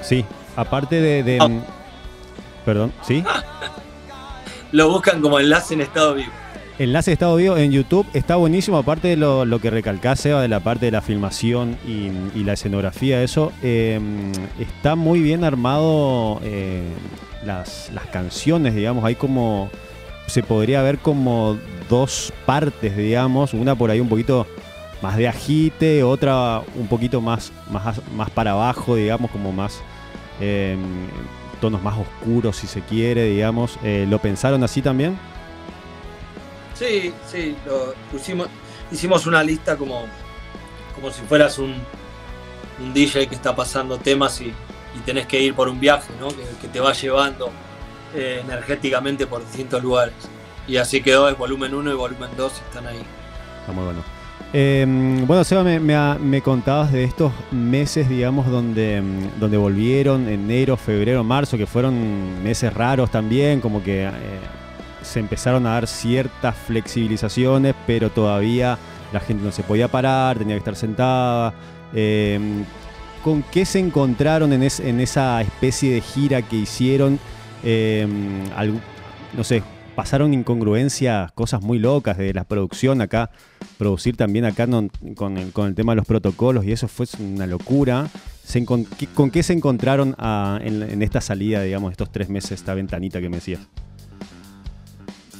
Sí, 0.00 0.24
aparte 0.56 1.00
de... 1.00 1.38
Ah. 1.40 1.48
Perdón, 2.64 2.92
¿sí? 3.02 3.24
lo 4.72 4.90
buscan 4.90 5.20
como 5.22 5.38
enlace 5.40 5.74
en 5.74 5.80
estado 5.80 6.14
vivo. 6.14 6.32
Enlace 6.78 7.12
estado 7.12 7.34
vivo 7.36 7.56
en 7.56 7.72
YouTube 7.72 8.06
está 8.12 8.36
buenísimo, 8.36 8.78
aparte 8.78 9.08
de 9.08 9.16
lo, 9.16 9.58
que 9.60 9.70
recalcás, 9.70 10.20
Seba, 10.20 10.42
de 10.42 10.48
la 10.48 10.60
parte 10.60 10.86
de 10.86 10.92
la 10.92 11.02
filmación 11.02 11.76
y, 11.86 12.44
la 12.44 12.52
escenografía, 12.52 13.22
eso. 13.22 13.52
Em, 13.62 14.30
está 14.60 14.94
muy 14.94 15.20
bien 15.20 15.42
armado 15.42 16.40
eh, 16.44 16.84
las, 17.44 17.90
las 17.92 18.06
canciones, 18.06 18.76
digamos, 18.76 19.04
hay 19.04 19.16
como 19.16 19.70
se 20.28 20.42
podría 20.42 20.82
ver 20.82 20.98
como 20.98 21.58
dos 21.88 22.32
partes, 22.46 22.96
digamos, 22.96 23.54
una 23.54 23.74
por 23.74 23.90
ahí 23.90 23.98
un 23.98 24.08
poquito 24.08 24.46
más 25.00 25.16
de 25.16 25.26
agite, 25.26 26.02
otra 26.02 26.62
un 26.74 26.86
poquito 26.86 27.20
más, 27.20 27.52
más, 27.70 28.00
más 28.14 28.30
para 28.30 28.52
abajo, 28.52 28.96
digamos, 28.96 29.30
como 29.30 29.52
más 29.52 29.80
em, 30.40 31.08
tonos 31.60 31.82
más 31.82 31.96
oscuros, 31.98 32.56
si 32.56 32.66
se 32.66 32.82
quiere, 32.82 33.24
digamos. 33.24 33.78
Eh, 33.82 34.06
¿Lo 34.08 34.18
pensaron 34.18 34.62
así 34.62 34.82
también? 34.82 35.18
Sí, 36.74 37.12
sí, 37.26 37.56
lo 37.66 37.94
pusimos, 38.12 38.48
hicimos 38.92 39.26
una 39.26 39.42
lista 39.42 39.76
como, 39.76 40.04
como 40.94 41.10
si 41.10 41.22
fueras 41.22 41.58
un, 41.58 41.74
un 42.80 42.94
DJ 42.94 43.28
que 43.28 43.34
está 43.34 43.56
pasando 43.56 43.98
temas 43.98 44.40
y, 44.40 44.52
tenés 45.06 45.26
que 45.26 45.40
ir 45.40 45.54
por 45.54 45.68
un 45.68 45.78
viaje, 45.78 46.12
¿no? 46.18 46.26
que 46.60 46.66
te 46.66 46.80
va 46.80 46.92
llevando 46.92 47.52
eh, 48.14 48.42
energéticamente 48.44 49.26
por 49.26 49.44
distintos 49.44 49.82
lugares. 49.82 50.14
Y 50.66 50.76
así 50.76 51.00
quedó 51.00 51.28
el 51.28 51.34
volumen 51.34 51.74
1 51.74 51.90
y 51.90 51.94
volumen 51.94 52.30
2 52.36 52.52
están 52.52 52.86
ahí. 52.86 53.02
Está 53.60 53.72
muy 53.72 53.84
bueno. 53.84 54.18
Em, 54.52 55.26
bueno, 55.26 55.44
Seba, 55.44 55.62
me, 55.62 55.78
me, 55.78 56.40
contabas 56.40 56.90
de 56.90 57.04
estos 57.04 57.32
meses, 57.50 58.08
digamos, 58.08 58.46
donde, 58.46 58.96
em, 58.96 59.30
donde 59.38 59.58
volvieron, 59.58 60.26
enero, 60.26 60.78
febrero, 60.78 61.22
marzo, 61.22 61.58
que 61.58 61.66
fueron 61.66 62.42
meses 62.42 62.72
raros 62.72 63.10
también, 63.10 63.60
como 63.60 63.82
que 63.82 64.06
eh, 64.06 64.10
se 65.02 65.20
empezaron 65.20 65.66
a 65.66 65.72
dar 65.72 65.86
ciertas 65.86 66.56
flexibilizaciones, 66.56 67.74
pero 67.86 68.10
todavía 68.10 68.78
la 69.12 69.20
gente 69.20 69.44
no 69.44 69.52
se 69.52 69.62
podía 69.62 69.88
parar, 69.88 70.38
tenía 70.38 70.54
que 70.54 70.60
estar 70.60 70.76
sentada. 70.76 71.52
Em, 71.92 72.64
¿Con 73.22 73.42
qué 73.42 73.66
se 73.66 73.80
encontraron 73.80 74.52
en, 74.54 74.62
en, 74.62 75.00
esa 75.00 75.42
especie 75.42 75.92
de 75.92 76.00
gira 76.00 76.40
que 76.40 76.56
hicieron? 76.56 77.18
No 77.64 79.44
sé, 79.44 79.62
pasaron 79.98 80.32
incongruencias, 80.32 81.32
cosas 81.32 81.60
muy 81.60 81.80
locas 81.80 82.16
de 82.16 82.32
la 82.32 82.44
producción 82.44 83.00
acá, 83.00 83.30
producir 83.78 84.16
también 84.16 84.44
acá 84.44 84.68
con, 85.16 85.36
el, 85.36 85.74
tema 85.74 85.92
de 85.92 85.96
los 85.96 86.06
protocolos 86.06 86.64
y 86.64 86.70
eso 86.70 86.86
fue 86.86 87.06
una 87.18 87.48
locura. 87.48 88.08
¿Con 88.64 89.30
qué 89.32 89.42
se 89.42 89.54
encontraron 89.54 90.14
ah, 90.18 90.60
en, 90.62 91.02
esta 91.02 91.20
salida, 91.20 91.62
digamos, 91.62 91.90
estos 91.90 92.12
tres 92.12 92.28
meses, 92.28 92.52
esta 92.52 92.74
ventanita 92.74 93.20
que 93.20 93.28
me 93.28 93.38
decías? 93.38 93.60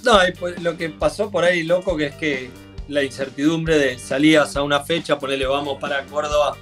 No, 0.05 0.19
pues, 0.41 0.61
lo 0.61 0.77
que 0.77 0.91
pasó 0.91 1.31
por 1.31 1.45
ahí, 1.45 1.63
loco, 1.63 1.97
que 1.97 2.07
es 2.07 2.15
que 2.17 2.51
la 2.89 3.05
incertidumbre 3.05 3.79
de 3.79 3.99
salías 3.99 4.57
a 4.57 4.63
una 4.63 4.81
fecha, 4.81 5.21
ponele, 5.21 5.47
vamos 5.47 5.79
para 5.79 6.05
Córdoba, 6.07 6.57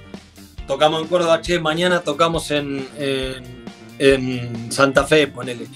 tocamos 0.67 1.01
en 1.01 1.07
Córdoba, 1.07 1.41
che, 1.41 1.59
mañana 1.59 2.01
tocamos 2.01 2.51
en, 2.51 2.87
en 3.99 4.71
Santa 4.71 5.05
Fe, 5.05 5.27
ponele. 5.27 5.67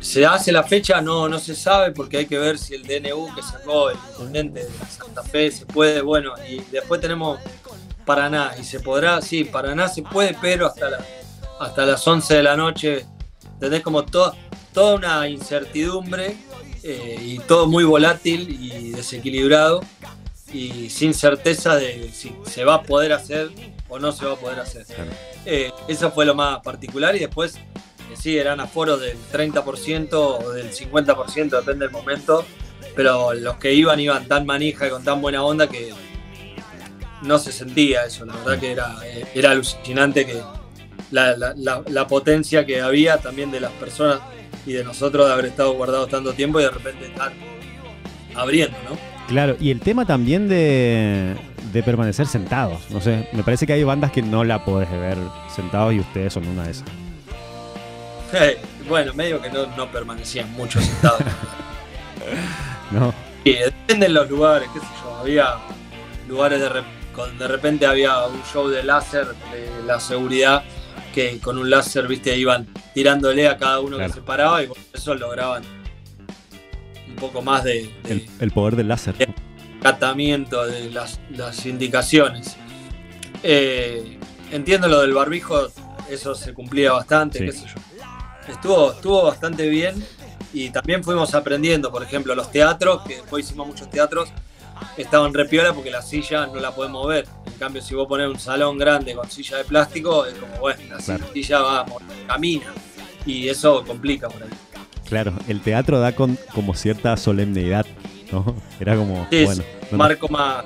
Se 0.00 0.24
hace 0.24 0.52
la 0.52 0.62
fecha, 0.62 1.00
no, 1.00 1.28
no 1.28 1.38
se 1.38 1.54
sabe 1.54 1.92
porque 1.92 2.18
hay 2.18 2.26
que 2.26 2.38
ver 2.38 2.58
si 2.58 2.74
el 2.74 2.82
DNU 2.84 3.34
que 3.34 3.42
sacó 3.42 3.90
el 3.90 3.96
intendente 4.12 4.64
de 4.64 4.70
Santa 4.88 5.22
Fe 5.22 5.50
se 5.50 5.66
puede, 5.66 6.00
bueno, 6.00 6.34
y 6.48 6.60
después 6.70 7.00
tenemos 7.00 7.38
Paraná, 8.04 8.52
y 8.58 8.64
se 8.64 8.80
podrá, 8.80 9.20
sí, 9.20 9.44
Paraná 9.44 9.88
se 9.88 10.02
puede, 10.02 10.36
pero 10.40 10.66
hasta, 10.66 10.86
hasta 11.60 11.84
las 11.84 12.06
11 12.06 12.36
de 12.36 12.42
la 12.42 12.56
noche, 12.56 13.06
tenés 13.60 13.82
como 13.82 14.04
toda, 14.04 14.34
toda 14.72 14.94
una 14.94 15.28
incertidumbre 15.28 16.36
eh, 16.82 17.18
y 17.20 17.38
todo 17.40 17.66
muy 17.66 17.84
volátil 17.84 18.48
y 18.48 18.90
desequilibrado 18.92 19.80
y 20.52 20.88
sin 20.90 21.12
certeza 21.12 21.76
de 21.76 22.10
si 22.12 22.34
se 22.46 22.64
va 22.64 22.76
a 22.76 22.82
poder 22.82 23.12
hacer 23.12 23.50
o 23.88 23.98
no 23.98 24.12
se 24.12 24.26
va 24.26 24.32
a 24.32 24.36
poder 24.36 24.60
hacer. 24.60 24.86
Eh, 25.44 25.70
eso 25.88 26.10
fue 26.10 26.26
lo 26.26 26.34
más 26.34 26.60
particular 26.60 27.16
y 27.16 27.20
después 27.20 27.58
sí, 28.16 28.36
eran 28.36 28.60
aforos 28.60 29.00
del 29.00 29.16
30% 29.32 30.12
o 30.12 30.52
del 30.52 30.70
50%, 30.72 31.50
depende 31.50 31.86
del 31.86 31.92
momento, 31.92 32.44
pero 32.94 33.32
los 33.34 33.56
que 33.56 33.72
iban 33.72 34.00
iban 34.00 34.26
tan 34.26 34.46
manija 34.46 34.86
y 34.86 34.90
con 34.90 35.04
tan 35.04 35.20
buena 35.20 35.42
onda 35.44 35.68
que 35.68 35.92
no 37.22 37.38
se 37.38 37.52
sentía 37.52 38.04
eso, 38.04 38.24
la 38.24 38.34
verdad 38.36 38.58
que 38.58 38.72
era, 38.72 38.96
era 39.34 39.50
alucinante 39.50 40.26
que 40.26 40.40
la, 41.10 42.06
potencia 42.08 42.64
que 42.66 42.80
había 42.80 43.18
también 43.18 43.50
de 43.50 43.60
las 43.60 43.72
personas 43.72 44.20
y 44.66 44.72
de 44.72 44.84
nosotros 44.84 45.26
de 45.26 45.32
haber 45.32 45.46
estado 45.46 45.72
guardados 45.72 46.10
tanto 46.10 46.32
tiempo 46.32 46.60
y 46.60 46.64
de 46.64 46.70
repente 46.70 47.06
estar 47.06 47.32
abriendo, 48.34 48.76
¿no? 48.88 48.96
Claro, 49.26 49.56
y 49.60 49.70
el 49.70 49.80
tema 49.80 50.06
también 50.06 50.48
de, 50.48 51.36
de 51.72 51.82
permanecer 51.82 52.26
sentados, 52.26 52.90
no 52.90 53.00
sé, 53.00 53.28
me 53.32 53.42
parece 53.42 53.66
que 53.66 53.74
hay 53.74 53.84
bandas 53.84 54.12
que 54.12 54.22
no 54.22 54.44
la 54.44 54.64
podés 54.64 54.90
ver 54.90 55.16
sentados 55.54 55.94
y 55.94 56.00
ustedes 56.00 56.32
son 56.32 56.46
una 56.46 56.64
de 56.64 56.70
esas. 56.70 56.88
bueno, 58.88 59.12
medio 59.14 59.40
que 59.40 59.50
no, 59.50 59.66
no 59.76 59.90
permanecían 59.90 60.50
mucho 60.52 60.80
sentados. 60.80 61.20
no. 62.90 63.14
Y 63.44 63.54
depende 63.54 64.06
de 64.06 64.12
los 64.12 64.28
lugares, 64.28 64.68
qué 64.72 64.80
sé 64.80 64.86
yo. 65.02 65.16
Había 65.16 65.54
lugares 66.28 66.60
de, 66.60 66.68
de 67.38 67.48
repente 67.48 67.86
había 67.86 68.26
un 68.26 68.42
show 68.44 68.68
de 68.68 68.82
láser 68.82 69.26
de 69.26 69.86
la 69.86 70.00
seguridad 70.00 70.62
que 71.14 71.38
con 71.38 71.58
un 71.58 71.70
láser, 71.70 72.06
viste, 72.06 72.36
iban 72.36 72.66
tirándole 72.94 73.48
a 73.48 73.56
cada 73.56 73.80
uno 73.80 73.98
que 73.98 74.08
se 74.08 74.20
paraba 74.20 74.62
y 74.62 74.66
por 74.66 74.76
eso 74.92 75.14
lograban 75.14 75.62
un 77.08 77.16
poco 77.16 77.42
más 77.42 77.64
de. 77.64 77.90
el, 78.40 78.50
poder 78.50 78.76
del 78.76 78.88
láser. 78.88 79.16
De 79.16 79.28
tratamiento 79.80 80.66
de 80.66 80.90
las, 80.90 81.66
indicaciones. 81.66 82.56
Eh, 83.42 84.18
entiendo 84.50 84.88
lo 84.88 85.00
del 85.00 85.12
barbijo, 85.12 85.68
eso 86.10 86.34
se 86.34 86.54
cumplía 86.54 86.92
bastante, 86.92 87.44
qué 87.44 87.52
sé 87.52 87.66
yo 87.66 87.88
estuvo, 88.52 88.92
estuvo 88.92 89.24
bastante 89.24 89.68
bien 89.68 90.02
y 90.52 90.70
también 90.70 91.04
fuimos 91.04 91.34
aprendiendo, 91.34 91.90
por 91.90 92.02
ejemplo, 92.02 92.34
los 92.34 92.50
teatros, 92.50 93.02
que 93.02 93.16
después 93.16 93.44
hicimos 93.44 93.66
muchos 93.66 93.90
teatros, 93.90 94.30
estaban 94.96 95.34
repiola 95.34 95.72
porque 95.72 95.90
la 95.90 96.02
silla 96.02 96.46
no 96.46 96.56
la 96.56 96.74
podemos 96.74 97.02
mover. 97.02 97.26
En 97.46 97.52
cambio, 97.54 97.82
si 97.82 97.94
vos 97.94 98.06
pones 98.08 98.28
un 98.28 98.38
salón 98.38 98.78
grande 98.78 99.14
con 99.14 99.30
silla 99.30 99.58
de 99.58 99.64
plástico, 99.64 100.24
es 100.26 100.34
como, 100.34 100.56
bueno, 100.58 100.80
la 100.88 101.00
silla 101.00 101.60
va, 101.60 101.86
camina 102.26 102.72
y 103.26 103.48
eso 103.48 103.84
complica 103.84 104.28
por 104.28 104.42
ahí. 104.42 104.48
Claro, 105.08 105.32
el 105.48 105.60
teatro 105.60 106.00
da 106.00 106.12
con 106.14 106.38
como 106.54 106.74
cierta 106.74 107.16
solemnidad, 107.16 107.86
¿no? 108.32 108.54
Era 108.80 108.96
como, 108.96 109.26
bueno. 109.30 109.62
marco 109.92 110.28
más, 110.28 110.64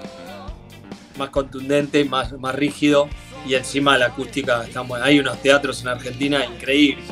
más 1.18 1.30
contundente, 1.30 2.04
más, 2.04 2.32
más 2.32 2.54
rígido 2.54 3.08
y 3.46 3.54
encima 3.54 3.98
la 3.98 4.06
acústica 4.06 4.64
está 4.64 4.82
buena. 4.82 5.06
Hay 5.06 5.18
unos 5.18 5.40
teatros 5.42 5.82
en 5.82 5.88
Argentina 5.88 6.44
increíbles 6.44 7.04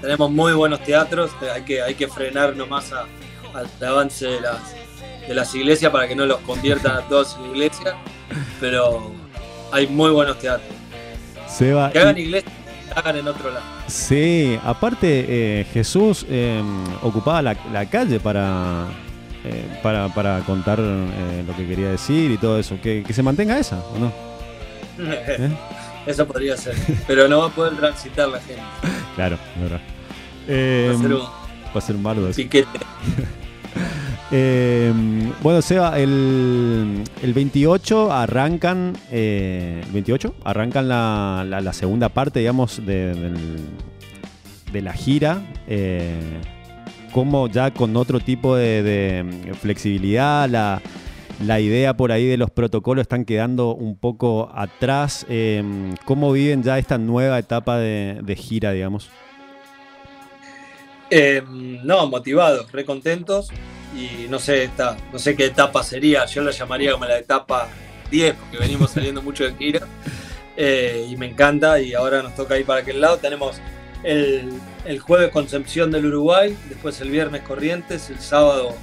tenemos 0.00 0.30
muy 0.30 0.52
buenos 0.52 0.80
teatros, 0.84 1.30
hay 1.52 1.62
que, 1.62 1.82
hay 1.82 1.94
que 1.94 2.08
frenar 2.08 2.54
nomás 2.56 2.92
al 2.92 3.68
avance 3.84 4.26
de 4.26 4.40
las, 4.40 4.76
de 5.26 5.34
las 5.34 5.54
iglesias 5.54 5.90
para 5.90 6.06
que 6.06 6.14
no 6.14 6.26
los 6.26 6.38
conviertan 6.40 6.96
a 6.96 7.00
todos 7.00 7.36
en 7.38 7.50
iglesias, 7.50 7.94
pero 8.60 9.12
hay 9.72 9.86
muy 9.86 10.10
buenos 10.10 10.38
teatros. 10.38 10.70
Seba, 11.48 11.90
que 11.90 11.98
hagan 11.98 12.18
iglesias, 12.18 12.52
hagan 12.94 13.16
en 13.16 13.28
otro 13.28 13.50
lado. 13.50 13.64
Sí, 13.88 14.58
aparte 14.62 15.26
eh, 15.28 15.66
Jesús 15.72 16.26
em, 16.28 16.84
ocupaba 17.02 17.42
la, 17.42 17.86
calle 17.86 18.20
para, 18.20 18.86
eh, 19.46 19.64
para, 19.82 20.08
para, 20.08 20.40
contar 20.40 20.78
eh, 20.80 21.44
lo 21.46 21.56
que 21.56 21.66
quería 21.66 21.90
decir 21.90 22.30
y 22.30 22.38
todo 22.38 22.58
eso. 22.58 22.78
Que, 22.82 23.02
que 23.06 23.12
se 23.12 23.22
mantenga 23.22 23.58
esa, 23.58 23.78
¿o 23.78 23.98
no? 23.98 24.12
Eso 26.06 26.26
podría 26.26 26.56
ser, 26.56 26.74
pero 27.06 27.26
no 27.28 27.40
va 27.40 27.46
a 27.46 27.50
poder 27.50 27.76
transitar 27.76 28.28
la 28.28 28.40
gente. 28.40 28.62
Claro, 29.16 29.38
verdad. 29.58 29.80
va, 30.46 30.94
a 30.94 30.98
ser 30.98 31.14
un, 31.14 31.20
va 31.22 31.72
a 31.74 31.80
ser 31.80 31.96
un 31.96 32.02
malo 32.02 32.30
Piquete. 32.36 32.68
eh, 34.30 34.92
bueno, 35.42 35.62
Seba, 35.62 35.98
el, 35.98 37.02
el 37.22 37.32
28 37.32 38.12
arrancan. 38.12 38.92
Eh, 39.10 39.80
¿El 39.82 39.92
28? 39.92 40.34
Arrancan 40.44 40.86
la, 40.86 41.46
la, 41.48 41.72
segunda 41.72 42.10
parte, 42.10 42.40
digamos, 42.40 42.84
de, 42.84 43.14
de 44.70 44.82
la 44.82 44.92
gira. 44.92 45.40
Eh, 45.66 46.20
como 47.16 47.48
ya 47.48 47.70
con 47.70 47.96
otro 47.96 48.20
tipo 48.20 48.56
de, 48.56 48.82
de 48.82 49.54
flexibilidad, 49.54 50.46
la 50.50 50.82
la 51.40 51.60
idea 51.60 51.96
por 51.96 52.12
ahí 52.12 52.26
de 52.26 52.36
los 52.36 52.50
protocolos 52.50 53.02
están 53.02 53.24
quedando 53.24 53.74
un 53.74 53.96
poco 53.96 54.50
atrás. 54.54 55.24
Em, 55.30 55.96
¿Cómo 56.04 56.30
viven 56.32 56.62
ya 56.62 56.78
esta 56.78 56.98
nueva 56.98 57.38
etapa 57.38 57.78
de, 57.78 58.36
gira, 58.36 58.72
digamos? 58.72 59.08
Em, 61.08 61.82
no, 61.86 62.06
motivados, 62.06 62.70
recontentos 62.70 63.48
y 63.94 64.28
no 64.28 64.38
sé, 64.38 64.64
esta, 64.64 64.94
no 65.10 65.18
sé 65.18 65.34
qué 65.34 65.46
etapa 65.46 65.82
sería, 65.82 66.26
yo 66.26 66.42
la 66.42 66.50
llamaría 66.50 66.92
como 66.92 67.06
la 67.06 67.18
etapa 67.18 67.68
10 68.10 68.34
porque 68.34 68.58
venimos 68.58 68.90
saliendo 68.90 69.22
mucho 69.22 69.44
de 69.44 69.54
gira 69.54 69.86
eh, 70.56 71.06
y 71.08 71.16
me 71.16 71.26
encanta 71.26 71.80
y 71.80 71.94
ahora 71.94 72.22
nos 72.22 72.34
toca 72.34 72.58
ir 72.58 72.66
para 72.66 72.80
aquel 72.80 73.00
lado. 73.00 73.16
Tenemos 73.16 73.56
el, 74.06 74.52
el 74.84 75.00
jueves 75.00 75.30
Concepción 75.30 75.90
del 75.90 76.06
Uruguay, 76.06 76.56
después 76.68 77.00
el 77.00 77.10
viernes 77.10 77.42
Corrientes, 77.42 78.08
el 78.08 78.20
sábado 78.20 78.74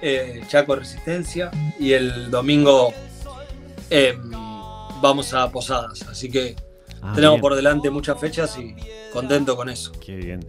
eh, 0.00 0.42
Chaco 0.48 0.74
Resistencia 0.74 1.50
y 1.78 1.92
el 1.92 2.30
domingo 2.30 2.94
em, 3.90 4.30
vamos 5.02 5.34
a 5.34 5.50
Posadas. 5.52 6.02
Así 6.08 6.30
que 6.30 6.56
ah, 7.02 7.12
tenemos 7.14 7.40
por 7.40 7.54
delante 7.54 7.90
muchas 7.90 8.18
fechas 8.18 8.58
y 8.58 8.74
contento 9.12 9.54
con 9.54 9.68
eso. 9.68 9.92
Qué 10.04 10.16
bien. 10.16 10.40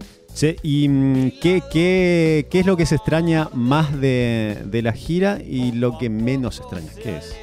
¿Y 0.64 0.88
mm, 0.88 1.32
qué, 1.42 1.62
qué, 1.70 2.48
qué, 2.50 2.60
es 2.60 2.66
lo 2.66 2.78
que 2.78 2.86
se 2.86 2.96
extraña 2.96 3.50
más 3.54 4.00
de, 4.00 4.62
de 4.66 4.82
la 4.82 4.94
gira 4.94 5.40
y 5.46 5.74
lo 5.74 5.98
que 5.98 6.10
menos 6.10 6.60
extraña? 6.60 6.92
¿Qué 7.02 7.18
es? 7.18 7.36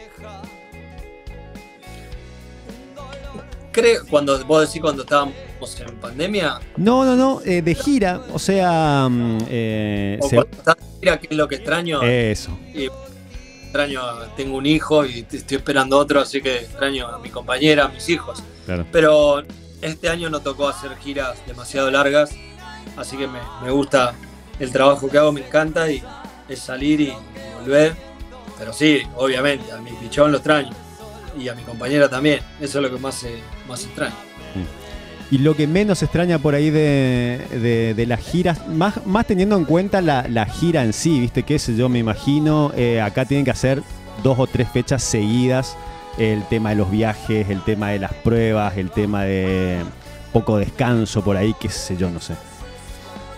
Creo, 3.72 4.02
cuando 4.08 4.44
vos 4.44 4.66
decís 4.66 4.80
cuando 4.80 5.02
estábamos 5.02 5.34
en 5.80 5.96
pandemia. 5.96 6.60
No, 6.76 7.04
no, 7.04 7.16
no, 7.16 7.40
eh, 7.44 7.62
de 7.62 7.74
gira, 7.74 8.20
o 8.32 8.38
sea. 8.38 9.08
Mm, 9.08 9.38
eh, 9.48 10.18
o 10.20 10.28
cuando 10.28 10.56
estás 10.56 10.76
de 10.76 10.98
gira, 11.00 11.18
que 11.18 11.26
es 11.30 11.36
lo 11.36 11.48
que 11.48 11.56
extraño. 11.56 12.02
Eso. 12.02 12.56
extraño, 13.64 14.02
tengo 14.36 14.58
un 14.58 14.66
hijo 14.66 15.04
y 15.06 15.26
estoy 15.30 15.56
esperando 15.56 15.98
otro, 15.98 16.20
así 16.20 16.42
que 16.42 16.56
extraño 16.56 17.08
a 17.08 17.18
mi 17.18 17.30
compañera, 17.30 17.86
a 17.86 17.88
mis 17.88 18.08
hijos. 18.08 18.42
Claro. 18.66 18.86
Pero 18.92 19.42
este 19.80 20.08
año 20.08 20.30
no 20.30 20.40
tocó 20.40 20.68
hacer 20.68 20.94
giras 20.96 21.38
demasiado 21.46 21.90
largas, 21.90 22.30
así 22.96 23.16
que 23.16 23.26
me, 23.26 23.70
gusta 23.70 24.14
el 24.60 24.70
trabajo 24.70 25.08
que 25.08 25.18
hago, 25.18 25.32
me 25.32 25.44
encanta 25.44 25.90
y 25.90 26.02
es 26.48 26.58
salir 26.60 27.00
y 27.00 27.12
volver. 27.58 27.96
pero 28.58 28.72
sí, 28.72 29.02
obviamente, 29.16 29.72
a 29.72 29.78
mi 29.78 29.90
pichón 29.92 30.30
lo 30.30 30.38
extraño. 30.38 30.70
Y 31.38 31.48
a 31.48 31.54
mi 31.54 31.62
compañera 31.62 32.08
también. 32.08 32.40
Eso 32.60 32.78
es 32.78 32.82
lo 32.82 32.90
que 32.90 33.00
más, 33.00 33.22
eh, 33.24 33.40
más 33.68 33.84
extraño. 33.84 34.14
Y 35.30 35.38
lo 35.38 35.56
que 35.56 35.66
menos 35.66 36.02
extraña 36.02 36.38
por 36.38 36.54
ahí 36.54 36.68
de, 36.68 37.94
de, 37.96 38.06
las 38.06 38.20
giras, 38.20 38.68
más, 38.68 39.06
más 39.06 39.26
teniendo 39.26 39.56
en 39.56 39.64
cuenta 39.64 40.02
la, 40.02 40.26
la, 40.28 40.44
gira 40.44 40.84
en 40.84 40.92
sí, 40.92 41.20
¿viste? 41.20 41.42
Que 41.42 41.56
yo 41.58 41.88
me 41.88 41.98
imagino, 41.98 42.70
eh, 42.76 43.00
acá 43.00 43.24
tienen 43.24 43.46
que 43.46 43.50
hacer 43.50 43.82
dos 44.22 44.38
o 44.38 44.46
tres 44.46 44.68
fechas 44.70 45.02
seguidas. 45.02 45.76
El 46.18 46.46
tema 46.48 46.70
de 46.70 46.76
los 46.76 46.90
viajes, 46.90 47.48
el 47.48 47.62
tema 47.64 47.88
de 47.88 47.98
las 47.98 48.12
pruebas, 48.12 48.76
el 48.76 48.90
tema 48.90 49.24
de 49.24 49.82
poco 50.34 50.58
descanso 50.58 51.24
por 51.24 51.36
ahí, 51.38 51.54
qué 51.58 51.70
sé 51.70 51.96
yo, 51.96 52.10
no 52.10 52.20
sé. 52.20 52.34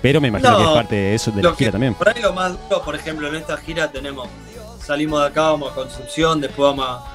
Pero 0.02 0.20
me 0.20 0.28
imagino 0.28 0.58
que 0.58 0.64
es 0.64 0.70
parte 0.70 0.94
de 0.96 1.14
eso, 1.14 1.30
de 1.30 1.42
la 1.42 1.54
gira 1.54 1.72
también. 1.72 1.94
Por 1.94 2.08
ahí 2.08 2.20
lo 2.20 2.32
más 2.32 2.52
duro, 2.68 2.82
por 2.82 2.94
ejemplo, 2.94 3.28
en 3.28 3.36
esta 3.36 3.56
gira 3.56 3.90
tenemos, 3.90 4.28
salimos 4.84 5.20
de 5.20 5.28
acá, 5.28 5.42
vamos 5.42 5.72
a 5.72 5.74
Concepción, 5.74 6.40
después 6.40 6.76
vamos 6.76 6.86
a, 6.86 7.13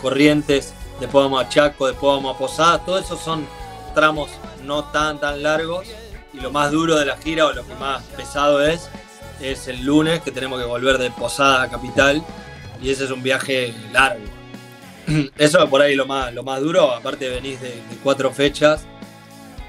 Corrientes, 0.00 0.74
después 1.00 1.24
vamos 1.24 1.44
a 1.44 1.48
Chaco, 1.48 1.86
después 1.86 2.14
vamos 2.16 2.34
a 2.34 2.38
Posadas, 2.38 2.84
todo 2.84 2.98
eso 2.98 3.16
son 3.16 3.46
tramos 3.94 4.30
no 4.64 4.84
tan 4.84 5.18
tan 5.18 5.42
largos 5.42 5.86
y 6.32 6.40
lo 6.40 6.50
más 6.50 6.70
duro 6.70 6.96
de 6.96 7.06
la 7.06 7.16
gira 7.16 7.46
o 7.46 7.52
lo 7.52 7.66
que 7.66 7.74
más 7.74 8.02
pesado 8.16 8.64
es 8.64 8.88
es 9.40 9.68
el 9.68 9.84
lunes 9.84 10.20
que 10.20 10.30
tenemos 10.30 10.60
que 10.60 10.66
volver 10.66 10.98
de 10.98 11.10
Posada 11.10 11.62
a 11.62 11.70
Capital 11.70 12.22
y 12.82 12.90
ese 12.90 13.04
es 13.04 13.10
un 13.10 13.22
viaje 13.22 13.74
largo. 13.92 14.24
Eso 15.38 15.62
es 15.62 15.70
por 15.70 15.80
ahí 15.80 15.94
lo 15.94 16.06
más, 16.06 16.32
lo 16.34 16.42
más 16.42 16.60
duro, 16.60 16.92
aparte 16.92 17.28
venís 17.28 17.60
de, 17.60 17.80
cuatro 18.02 18.30
fechas. 18.32 18.82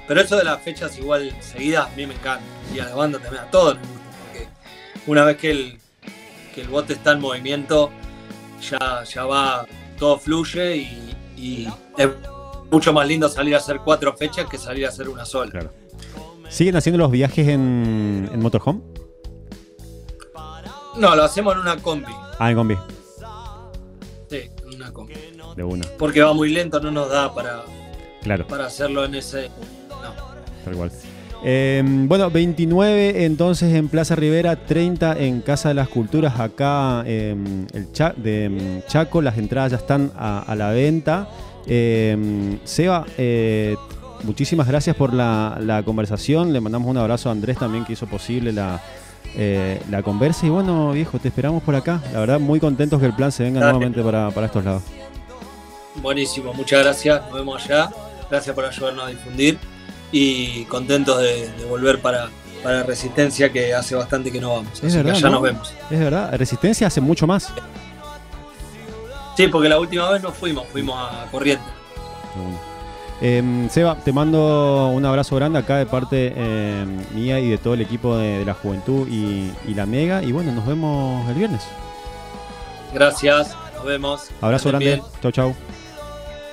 Pero 0.06 0.20
eso 0.20 0.36
de 0.36 0.42
las 0.42 0.60
fechas 0.60 0.98
igual 0.98 1.32
seguidas 1.40 1.86
a 1.86 1.96
mí 1.96 2.04
me 2.04 2.14
encanta. 2.14 2.44
Y 2.74 2.80
a 2.80 2.86
la 2.86 2.94
banda 2.96 3.20
también, 3.20 3.44
a 3.44 3.50
todos 3.50 3.76
nos 3.76 3.86
gusta. 3.86 4.10
Porque 4.24 4.48
una 5.06 5.24
vez 5.24 5.36
que 5.36 5.50
el, 5.52 5.78
que 6.52 6.62
el 6.62 6.68
bote 6.68 6.94
está 6.94 7.12
en 7.12 7.20
movimiento, 7.20 7.90
ya, 8.60 9.04
ya 9.04 9.24
va, 9.24 9.66
todo 10.00 10.18
fluye 10.18 10.76
y, 10.78 11.16
y 11.36 11.68
es 11.96 12.08
mucho 12.72 12.92
más 12.92 13.06
lindo 13.06 13.28
salir 13.28 13.54
a 13.54 13.58
hacer 13.58 13.80
cuatro 13.84 14.16
fechas 14.16 14.46
que 14.46 14.58
salir 14.58 14.86
a 14.86 14.88
hacer 14.88 15.08
una 15.08 15.24
sola. 15.24 15.70
¿Siguen 16.48 16.74
haciendo 16.74 16.98
los 16.98 17.12
viajes 17.12 17.46
en, 17.46 18.28
en 18.32 18.40
motorhome? 18.40 18.80
No, 20.96 21.14
lo 21.14 21.22
hacemos 21.22 21.54
en 21.54 21.60
una 21.60 21.76
combi. 21.76 22.12
Ah, 22.38 22.50
en 22.50 22.56
combi. 22.56 22.76
Sí, 24.28 24.50
en 24.64 24.74
una 24.74 24.92
combi. 24.92 25.14
De 25.54 25.62
una. 25.62 25.86
Porque 25.98 26.22
va 26.22 26.32
muy 26.32 26.50
lento, 26.50 26.80
no 26.80 26.90
nos 26.90 27.10
da 27.10 27.32
para, 27.32 27.62
claro. 28.22 28.46
para 28.46 28.66
hacerlo 28.66 29.04
en 29.04 29.14
ese. 29.14 29.50
No. 29.88 30.12
Tal 30.64 30.74
cual. 30.74 30.90
Em, 31.42 32.06
bueno, 32.06 32.30
29 32.30 33.24
entonces 33.24 33.74
en 33.74 33.88
Plaza 33.88 34.14
Rivera, 34.14 34.56
30 34.56 35.18
en 35.18 35.40
Casa 35.40 35.70
de 35.70 35.74
las 35.74 35.88
Culturas, 35.88 36.38
acá 36.38 37.02
en 37.06 37.66
el 37.72 37.88
de 38.22 38.44
em, 38.44 38.82
Chaco. 38.86 39.22
Las 39.22 39.38
entradas 39.38 39.72
ya 39.72 39.78
están 39.78 40.12
a, 40.16 40.54
la 40.56 40.70
venta. 40.70 41.28
Em, 41.66 42.58
Seba, 42.64 43.06
eh, 43.16 43.76
muchísimas 44.24 44.66
gracias 44.66 44.96
por 44.96 45.14
la, 45.14 45.58
la, 45.60 45.82
conversación. 45.82 46.52
Le 46.52 46.60
mandamos 46.60 46.88
un 46.88 46.98
abrazo 46.98 47.28
a 47.28 47.32
Andrés 47.32 47.56
también 47.58 47.84
que 47.84 47.94
hizo 47.94 48.06
posible 48.06 48.52
la, 48.52 48.80
eh, 49.36 49.80
la 49.90 50.02
conversa. 50.02 50.46
Y 50.46 50.48
bueno, 50.48 50.92
viejo, 50.92 51.18
te 51.18 51.28
esperamos 51.28 51.62
por 51.62 51.74
acá. 51.74 52.00
La 52.12 52.20
verdad, 52.20 52.40
muy 52.40 52.58
contentos 52.58 53.00
que 53.00 53.06
el 53.06 53.14
plan 53.14 53.30
se 53.30 53.44
venga 53.44 53.60
nuevamente 53.60 54.02
para, 54.02 54.28
estos 54.44 54.64
lados. 54.64 54.82
Buenísimo, 55.96 56.52
muchas 56.52 56.82
gracias. 56.82 57.22
Nos 57.22 57.34
vemos 57.34 57.64
allá. 57.64 57.90
Gracias 58.28 58.54
por 58.54 58.64
ayudarnos 58.64 59.04
a 59.04 59.08
difundir. 59.08 59.58
Y 60.12 60.64
contentos 60.64 61.20
de, 61.20 61.50
volver 61.68 62.00
para, 62.00 62.28
para 62.62 62.82
Resistencia, 62.82 63.52
que 63.52 63.74
hace 63.74 63.94
bastante 63.94 64.30
que 64.32 64.40
no 64.40 64.54
vamos. 64.54 64.82
Es 64.82 64.94
verdad. 64.94 65.18
nos 65.30 65.42
vemos. 65.42 65.74
Es 65.90 65.98
verdad, 65.98 66.34
Resistencia 66.36 66.86
hace 66.86 67.00
mucho 67.00 67.26
más. 67.26 67.52
Sí, 69.36 69.48
porque 69.48 69.68
la 69.68 69.78
última 69.78 70.10
vez 70.10 70.22
no 70.22 70.32
fuimos, 70.32 70.66
fuimos 70.68 70.96
a 70.98 71.26
Corriente. 71.30 71.64
Em, 73.20 73.68
Seba, 73.68 73.96
te 73.96 74.12
mando 74.12 74.88
un 74.88 75.04
abrazo 75.04 75.36
grande 75.36 75.58
acá 75.58 75.76
de 75.76 75.86
parte 75.86 76.32
em, 76.34 77.04
mía 77.14 77.38
y 77.38 77.50
de 77.50 77.58
todo 77.58 77.74
el 77.74 77.82
equipo 77.82 78.16
de, 78.16 78.44
la 78.44 78.54
Juventud 78.54 79.06
y, 79.08 79.52
la 79.74 79.86
Mega. 79.86 80.22
Y 80.22 80.32
bueno, 80.32 80.52
nos 80.52 80.66
vemos 80.66 81.28
el 81.28 81.34
viernes. 81.34 81.62
Gracias, 82.94 83.54
nos 83.74 83.84
vemos. 83.84 84.30
Abrazo 84.40 84.70
grande. 84.70 85.02
Chau, 85.22 85.32
chau. 85.32 85.54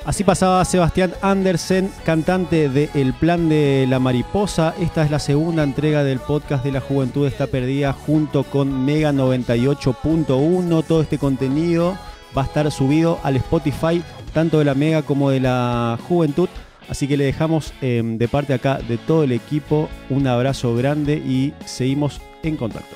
Así 0.08 0.24
pasaba 0.24 0.63
Sebastián 0.63 1.13
Andersen, 1.22 1.91
cantante 2.06 2.70
de 2.70 2.89
El 2.93 3.13
Plan 3.13 3.50
de 3.50 3.86
la 3.89 4.00
Mariposa. 4.00 4.74
Esta 4.80 5.04
es 5.04 5.12
la 5.12 5.20
segunda 5.20 5.63
entrega 5.63 6.06
del 6.06 6.20
podcast 6.20 6.63
de 6.63 6.72
la 6.72 6.80
Juventud 6.80 7.28
está 7.28 7.48
perdida 7.48 7.91
junto 7.91 8.43
con 8.43 8.86
Mega 8.86 9.12
98.1. 9.12 10.86
Todo 10.88 11.02
este 11.02 11.17
contenido 11.17 11.98
va 12.36 12.43
a 12.43 12.46
estar 12.46 12.72
subido 12.72 13.20
al 13.22 13.36
Spotify 13.36 14.02
tanto 14.34 14.60
de 14.60 14.65
la 14.65 14.76
Mega 14.76 15.02
como 15.02 15.30
de 15.30 15.41
la 15.41 16.00
Juventud. 16.08 16.48
Así 16.88 17.10
que 17.10 17.17
le 17.17 17.26
dejamos 17.26 17.74
em, 17.82 18.17
de 18.17 18.30
parte 18.30 18.54
acá 18.54 18.78
de 18.78 18.98
todo 18.98 19.26
el 19.26 19.34
equipo 19.34 19.89
un 20.10 20.26
abrazo 20.26 20.74
grande 20.74 21.15
y 21.15 21.54
seguimos 21.65 22.22
en 22.43 22.56
contacto. 22.56 22.96